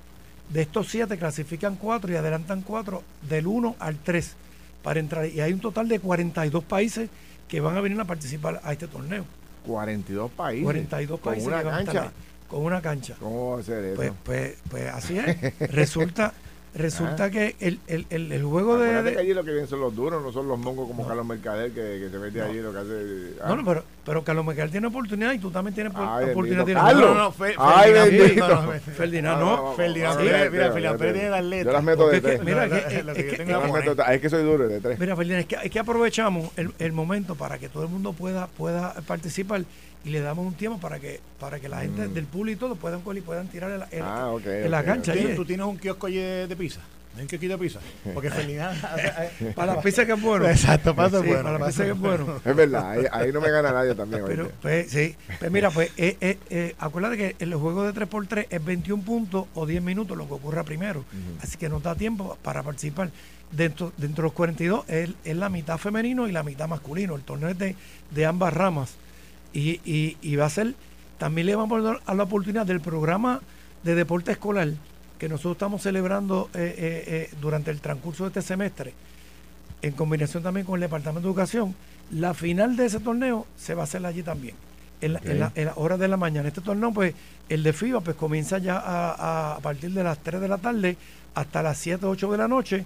[0.49, 4.33] De estos siete clasifican cuatro y adelantan cuatro del 1 al 3
[4.83, 5.27] para entrar.
[5.27, 7.09] Y hay un total de 42 países
[7.49, 9.25] que van a venir a participar a este torneo.
[9.65, 10.63] 42 países.
[10.63, 12.11] 42 con países una que van a estar cancha.
[12.47, 13.15] con una cancha.
[13.19, 13.95] ¿Cómo va a ser eso?
[13.97, 15.59] Pues, pues, pues así es.
[15.71, 16.33] Resulta,
[16.75, 17.29] resulta Ah.
[17.31, 19.79] que el, el, el, el juego de, Acuérdate de- que allí lo que vienen son
[19.81, 21.07] los duros, no son los mongos como No.
[21.07, 22.45] Carlos Mercader que, que se mete No.
[22.45, 23.33] allí lo que hace.
[23.41, 23.47] ah.
[23.49, 26.65] No, no, pero, pero Carlos Miguel tiene oportunidad y tú también tienes Ay, oportunidad.
[26.65, 26.65] bendito.
[26.65, 27.01] de Carlos.
[27.09, 29.73] No, no, no, Fe- Ay, Ferdinand, no, Ferdinand, no.
[29.75, 30.37] Ferdinand, mira,
[30.71, 30.97] Ferdinand.
[30.99, 31.65] Pérez tiene las letras.
[31.65, 32.43] Yo las meto de tres.
[32.43, 32.65] mira,
[34.13, 34.99] Es que soy duro de tres.
[34.99, 38.13] Mira, Ferdinand, es que, es que aprovechamos el, el momento para que todo el mundo
[38.13, 39.63] pueda, pueda participar
[40.05, 42.13] y le damos un tiempo para que para que la gente Mm.
[42.13, 44.79] del público y todo puedan coger y puedan tirar en la, en- Ah, en la
[44.79, 45.11] ok, cancha.
[45.11, 45.17] ok.
[45.17, 46.79] ahí, ¿Tienes- eh, ¿Tú tienes un kiosco allí de, de pizza?
[47.15, 47.79] ¿Hay un kiosquito de pizza?
[48.13, 48.79] Porque Ferdinand...
[49.55, 50.47] Para las pizzas que es bueno.
[50.47, 51.43] Exacto, pasa Sí, bueno.
[51.43, 52.41] para pasa pizzas que es bueno.
[52.45, 54.23] Es verdad, ahí, ahí no me gana nadie también.
[54.27, 55.15] Pero, pues, sí.
[55.39, 59.45] Pues mira, pues, eh, eh, eh, acuérdate que el juego de 3x3 es 21 puntos
[59.55, 61.03] o 10 minutos lo que ocurra primero.
[61.41, 63.09] Así que nos da tiempo para participar.
[63.51, 67.15] Dentro, dentro de los 42 es, es la mitad femenino y la mitad masculino.
[67.15, 67.75] El torneo es de,
[68.11, 68.93] de ambas ramas.
[69.53, 70.75] Y, y, y va a ser,
[71.17, 73.41] también le vamos a dar a la oportunidad del programa
[73.83, 74.69] de deporte escolar
[75.17, 78.93] que nosotros estamos celebrando eh, eh, eh, durante el transcurso de este semestre,
[79.81, 81.75] en combinación también con el Departamento de Educación,
[82.11, 84.55] la final de ese torneo se va a hacer allí también,
[85.01, 86.47] en, la- en la- en las horas de la mañana.
[86.47, 87.13] Este torneo, pues,
[87.49, 90.95] el de FIBA, pues comienza ya a, partir de las 3 de la tarde
[91.35, 92.85] hasta las 7, 8 de la noche,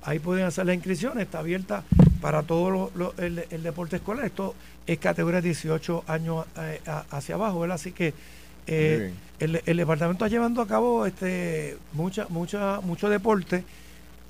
[0.04, 1.84] Ahí pueden hacer las inscripciones, está abierta
[2.22, 4.26] para todo lo- lo- el, el deporte escolar.
[4.26, 4.56] Esto
[4.88, 6.80] es categoría 18 años eh,
[7.12, 7.76] hacia abajo, ¿verdad?
[7.76, 8.14] Así que
[8.68, 13.64] eh, el, el departamento está llevando a cabo este mucha, mucha, mucho deporte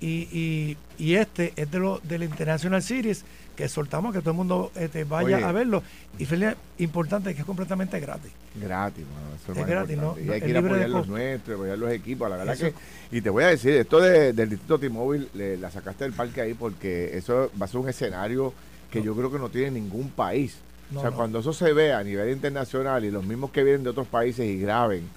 [0.01, 3.23] y, y, y este es de lo del International Series
[3.55, 5.45] que soltamos que todo el mundo este, vaya Oye.
[5.45, 5.83] a verlo.
[6.17, 8.31] Y Felipe, importante que es completamente gratis.
[8.55, 11.55] Gratis, mano, eso Es gratis, no- Y hay que ir a de apoyar los nuestros,
[11.57, 12.29] apoyar los equipos.
[12.29, 12.65] La verdad Eso.
[13.11, 13.17] que.
[13.17, 16.41] Y te voy a decir, esto de- del Distrito T-Mobile, le- la sacaste del parque
[16.41, 18.53] ahí porque eso va a ser un escenario
[18.89, 20.57] que yo creo que no tiene ningún país.
[20.89, 21.15] No, o sea, no.
[21.17, 24.45] cuando eso se ve a nivel internacional y los mismos que vienen de otros países
[24.45, 25.07] y graben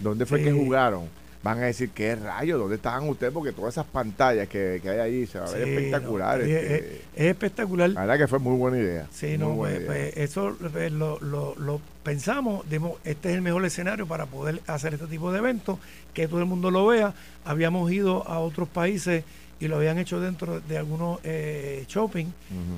[0.00, 0.44] dónde fue Sí.
[0.46, 1.04] que jugaron,
[1.42, 2.58] van a decir, ¿qué rayos?
[2.60, 3.32] ¿Dónde estaban ustedes?
[3.32, 6.38] Porque todas esas pantallas que, que hay ahí se va a ver Sí, espectacular.
[6.38, 6.82] no, este, es,
[7.16, 7.90] es espectacular.
[7.90, 9.06] la verdad que fue muy buena idea.
[9.10, 9.86] Sí, muy no, pues, idea.
[9.86, 14.60] pues, eso pues, lo, lo- lo pensamos, dimos, este es el mejor escenario para poder
[14.66, 15.78] hacer este tipo de eventos,
[16.12, 17.14] que todo el mundo lo vea.
[17.44, 19.24] Habíamos ido a otros países
[19.60, 22.26] y lo habían hecho dentro de algunos eh, shopping,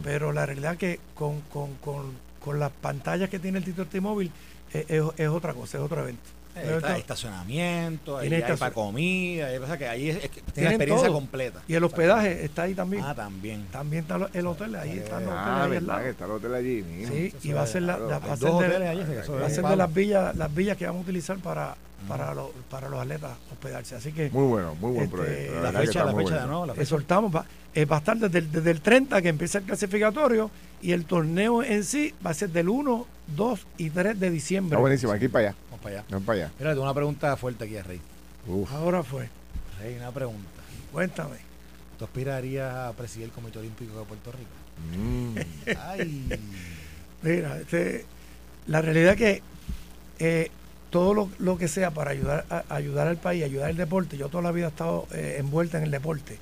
[0.05, 4.31] pero la realidad que con, con, con, con las pantallas que tiene el Tito T-Mobile
[4.73, 6.23] eh, es, es otra cosa, es otro evento.
[6.55, 10.69] Ahí está estacionamiento, ahí hay para comida, hay cosas que ahí es, es que tiene
[10.69, 11.17] la experiencia todo.
[11.19, 11.63] completa.
[11.67, 13.03] y el hospedaje está ahí también.
[13.05, 13.67] Ah, también.
[13.73, 16.03] También está el hotel, ahí los hoteles Ah, ahí al verdad, lado.
[16.03, 17.15] que está el hotel allí mismo.
[17.15, 18.11] Sí, y va a ser la, claro.
[18.11, 19.65] la- Hay va a ser de- hoteles allí, así que eso va a es ser
[19.65, 21.75] un de las villas, las villas que vamos a utilizar para,
[22.07, 23.95] para, los, para los atletas hospedarse.
[23.97, 25.61] Así que Muy bueno, muy buen Este, proyecto.
[25.63, 26.83] la fecha, está la fecha de nuevo, la fecha.
[26.83, 27.45] exhortamos, va,
[27.75, 30.51] eh, va a estar desde el, desde el 30 que empieza el clasificatorio
[30.83, 33.07] y el torneo en sí va a ser del 1,
[33.37, 34.75] 2 y 3 de diciembre.
[34.75, 35.57] Está buenísimo, aquí para allá.
[35.71, 36.05] Vamos para allá.
[36.11, 36.53] Vamos para allá.
[36.59, 38.01] Mira, tengo una pregunta fuerte aquí a Rey.
[38.47, 38.71] Uf.
[38.73, 39.29] Ahora fue,
[39.81, 40.61] Rey, una pregunta.
[40.91, 41.37] cuéntame.
[41.99, 44.51] ¿Tú aspirarías a presidir el Comité Olímpico de Puerto Rico?
[44.99, 45.37] Mm.
[45.89, 46.41] Ay.
[47.23, 48.05] Mira, este,
[48.67, 49.41] la realidad que
[50.19, 50.51] eh,
[50.91, 54.29] todo lo, lo que sea para ayudar a, ayudar al país, ayudar al deporte, yo
[54.29, 56.39] toda la vida he estado eh, envuelta en el deporte.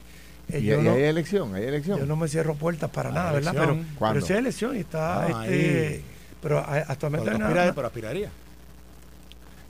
[0.53, 1.55] Eh, ¿Y, yo y no- hay elección?
[1.55, 1.99] ¿Hay elección?
[1.99, 3.53] Yo no me cierro puertas para nada, ¿verdad?
[3.55, 3.79] Pero.
[3.99, 4.15] ¿Cuándo?
[4.15, 6.05] pero sí hay elección y está, Ah, este, ahí.
[6.43, 8.31] pero actualmente hay aspira- pero aspiraría.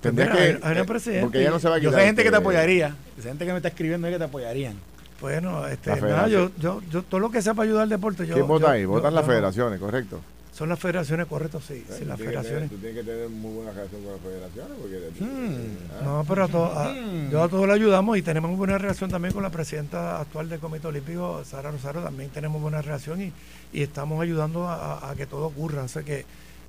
[0.00, 2.00] Tendría que, hay- hay una eh, presidenta porque ya no se va a Yo quitar
[2.00, 2.96] sé gente que te este- apoyaría.
[3.18, 4.74] Esa gente que me está escribiendo es que te apoyarían.
[5.20, 8.32] bueno, este, nada, yo, yo, yo, todo lo que sea para ayudar al deporte, yo.
[8.34, 8.82] ¿Quién vota yo- ahí?
[8.82, 10.20] yo- Votan las yo no- federaciones, correcto.
[10.60, 12.44] Son las federaciones, correcto, sí, las tienes que federaciones.
[12.44, 14.72] tener- Tú tienes que tener muy buena relación con las federaciones.
[14.78, 15.76] Porque, Hmm.
[15.90, 17.30] Ah, No, pero a todos, a- Mm.
[17.30, 20.50] yo a todos le ayudamos y tenemos muy buena relación también con la presidenta actual
[20.50, 23.32] del Comité Olímpico, Sara Rosario, también tenemos buena relación y,
[23.72, 25.82] y estamos ayudando a, que todo ocurra.
[25.82, 26.26] O sea que,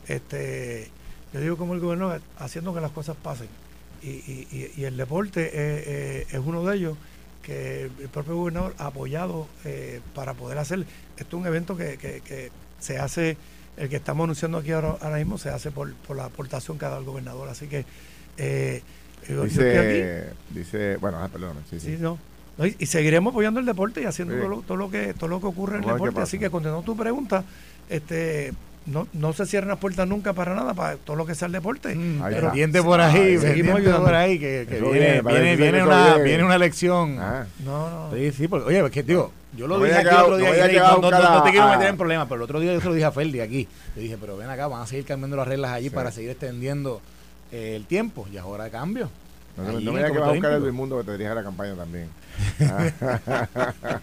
[0.08, 0.88] este,
[1.34, 3.48] yo digo como el gobierno, haciendo que las cosas pasen.
[4.02, 6.98] Y, y- y- y el deporte eh, eh, es uno de ellos
[7.44, 10.80] que el propio gobernador ha apoyado eh, para poder hacer.
[11.18, 13.36] Esto es un evento que, que- que se hace,
[13.82, 16.86] el que estamos anunciando aquí ahora, ahora mismo, se hace por, por la aportación que
[16.86, 17.50] ha dado el gobernador.
[17.50, 17.86] Así que
[18.38, 18.82] eh,
[19.28, 19.88] yo- yo estoy aquí.
[19.98, 21.96] Dice, dice, bueno, ah, perdón, sí, sí.
[21.96, 22.18] Sí, no.
[22.58, 24.40] No, y, y seguiremos apoyando el deporte y haciendo Sí.
[24.40, 26.22] todo, lo, todo lo que todo lo que ocurre en el deporte.
[26.22, 27.44] Así que contestando tu pregunta,
[27.90, 28.54] este
[28.86, 31.52] no, no se cierran las puertas nunca para nada, para todo lo que sea el
[31.54, 31.96] deporte.
[32.30, 32.48] Pero.
[32.48, 34.04] Pendiente por ahí, seguimos ayudando.
[34.06, 36.44] por ahí, que, viene, viene, viene, una, viene.
[36.44, 37.18] una elección.
[37.20, 38.16] Ah, No, no.
[38.16, 40.72] Sí, sí, porque, oye, es que digo, yo lo No dije aquí el otro día,
[40.72, 42.42] y a no, no- buscar no a- te quiero a- meter en problemas, pero el
[42.44, 43.68] otro día yo se lo dije a Ferdi aquí.
[43.96, 45.96] Le dije, pero ven acá, van a seguir cambiando las reglas allí Sí.
[45.96, 47.02] para seguir extendiendo
[47.52, 49.10] eh, el tiempo, y ahora cambio.
[49.58, 50.60] no, Allí no me digas el que vas a buscar a.
[50.60, 52.10] Luis Mundo que te dirija la campaña también.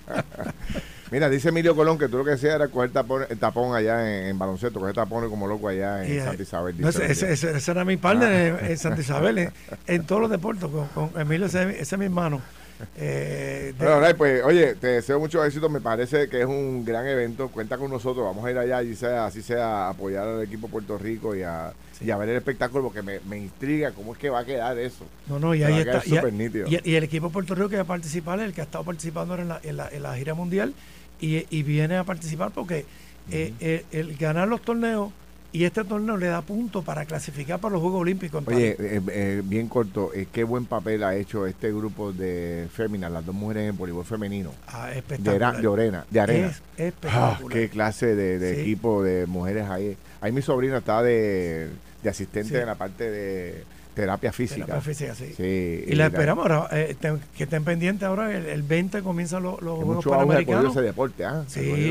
[1.10, 4.06] Mira, dice Emilio Colón que tú lo que hacías era coger tapón, el tapón allá
[4.20, 6.74] en, en baloncesto, coger tapones como loco allá en Y, eh, Santa Isabel.
[6.78, 9.52] No, ese, ese- ese- ese era mi partner en, en Santa Isabel, en,
[9.86, 12.42] en todos los deportes, con, con Emilio, ese, ese es mi hermano.
[12.96, 15.68] Eh, de- Bueno, pues, oye, te deseo mucho éxito.
[15.68, 17.48] Me parece que es un gran evento.
[17.48, 18.24] Cuenta con nosotros.
[18.24, 21.42] Vamos a ir allá, y sea, así sea, a apoyar al equipo Puerto Rico y
[21.42, 24.44] a, y a ver el espectáculo porque me, me intriga cómo es que va a
[24.44, 25.04] quedar eso.
[25.28, 26.02] no, no, y ahí está.
[26.06, 29.42] Y, el equipo Puerto Rico que va a participar el que ha estado participando ahora
[29.42, 30.74] en la, en la, en la gira mundial
[31.20, 32.84] y, y viene a participar porque
[33.30, 35.12] eh, eh, el ganar los torneos
[35.50, 38.42] y este torneo le da puntos para clasificar para los Juegos Olímpicos.
[38.46, 42.68] en Oye, eh, eh, bien corto, eh, qué buen papel ha hecho este grupo de
[42.72, 44.50] féminas, las dos mujeres en el voleibol femenino.
[44.66, 45.54] Ah, De, espectacular.
[45.54, 46.46] Ara- de Orena, de arena.
[46.48, 47.58] Es Ah, espectacular.
[47.58, 48.60] qué clase de, de Sí.
[48.60, 49.96] equipo de mujeres ahí.
[50.20, 51.70] Ahí mi sobrina está de,
[52.02, 52.56] de asistente Sí.
[52.56, 54.66] en la parte de terapia física.
[54.66, 55.32] Terapia física, sí.
[55.36, 59.42] Sí, Y la esperamos ahora, eh, te- que estén pendientes ahora, el, el 20 comienzan
[59.42, 60.72] los, los Juegos mucho Panamericanos.
[60.72, 61.42] ese deporte, ¿ah?
[61.48, 61.90] Sí.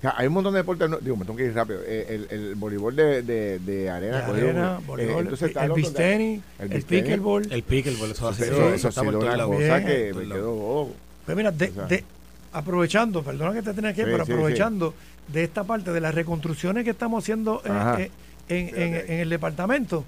[0.00, 1.80] O sea, hay un montón de deportes, no- digo, me tengo que ir rápido.
[1.84, 5.92] Eh, el, el voleibol de, de, de arena, De eh, voleibol, entonces el otro- beach
[5.92, 7.52] tenis, el el, pickleball.
[7.52, 9.54] El pickleball, eso ha Eso, eso, eso ha está por sido todos una lados.
[9.56, 9.86] cosa Bien.
[9.86, 10.94] que Por me todos quedó bobo.
[11.26, 11.84] Pues mira, de, O sea.
[11.86, 12.04] de-
[12.52, 14.94] aprovechando, perdona que te tenía que ir, Sí, pero sí, aprovechando
[15.28, 18.10] de esta parte de las reconstrucciones que estamos haciendo eh,
[18.48, 20.04] en, en- el departamento,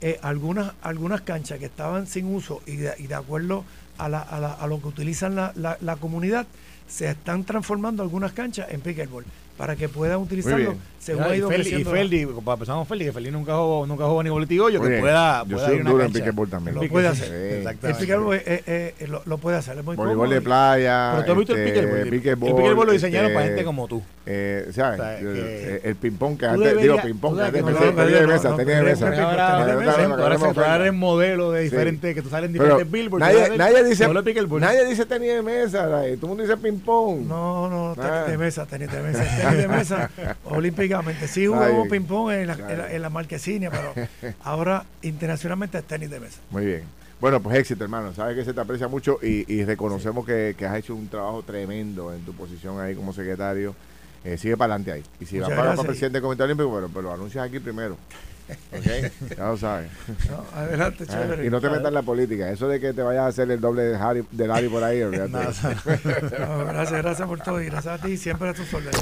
[0.00, 3.64] eh, algunas, algunas canchas que estaban sin uso y de, y de acuerdo
[3.98, 6.46] a, la- a la- a lo que utilizan la, la- comunidad,
[6.88, 9.24] se están transformando algunas canchas en pickleball.
[9.56, 13.12] Para que puedan utilizarlo según ha y ido Ferdi, y para empezar con Ferdi, que
[13.12, 15.00] Ferdi nunca jugó, nunca jugó ni boletigo, yo Muy que bien.
[15.02, 16.18] pueda, Yo pueda soy una duro en cancha.
[16.24, 16.74] pickleball también.
[16.74, 17.34] Lo Pique, puede sí, hacer.
[17.58, 17.86] exactamente.
[17.88, 21.10] El pickleball eh, eh, eh, lo, lo puede hacer, es muy Voleibol de playa.
[21.12, 21.98] Pero tú has visto el este, pickleball.
[22.00, 24.02] El pickleball, pickleball lo diseñaron para este, gente como tú.
[24.28, 24.98] Eh, ¿sabes?
[24.98, 28.56] O sea, el, que- el ping-pong que antes, digo, ping-pong que antes tenía de mesa,
[28.56, 29.06] tenía de mesa.
[29.06, 31.70] Ahora, no, modelos de Sí.
[31.70, 33.24] diferentes que tú salen en diferentes billboards.
[33.24, 34.08] nadie, dice,
[34.58, 37.20] nadie dice tenis de mesa, todo el mundo dice ping-pong.
[37.28, 38.24] No, no, tenis Ah.
[38.28, 40.10] de mesa, tenis de mesa, tenis de mesa,
[40.44, 41.28] olímpicamente.
[41.28, 43.94] Sí jugamos ping-pong en la, en la, en la marquesina, pero
[44.42, 46.40] ahora internacionalmente es tenis de mesa.
[46.50, 46.82] Muy bien.
[47.20, 48.12] Bueno, pues éxito, hermano.
[48.14, 51.42] Sabes que se te aprecia mucho y, y reconocemos que, que has hecho un trabajo
[51.42, 53.74] tremendo en tu posición ahí como secretario.
[54.24, 55.02] Eh, sigue para adelante ahí.
[55.20, 55.86] Y si vas Muchas para, para gracias.
[55.86, 57.96] presidente del Comité Olímpico, pero, pero lo anuncias aquí primero.
[58.72, 59.12] ¿Ok?
[59.36, 59.88] ya lo sabes.
[60.30, 61.46] No, adelante, Ah, chévere.
[61.46, 62.50] y no te metas en la política.
[62.50, 65.02] Eso de que te vayas a hacer el doble de Harry, de Larry por ahí,
[65.02, 65.30] olvídate.
[65.32, 69.00] No, gracias, gracias por todo y gracias a ti siempre a tus órdenes.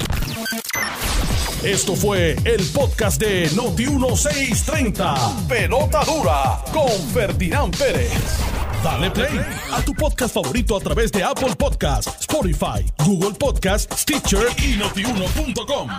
[1.63, 5.15] Esto fue el podcast de Noti 1630.
[5.47, 8.11] Pelota dura con Ferdinand Pérez.
[8.83, 9.39] Dale play
[9.73, 15.89] a tu podcast favorito a través de Apple Podcasts, Spotify, Google Podcasts, Stitcher y notiuno.com.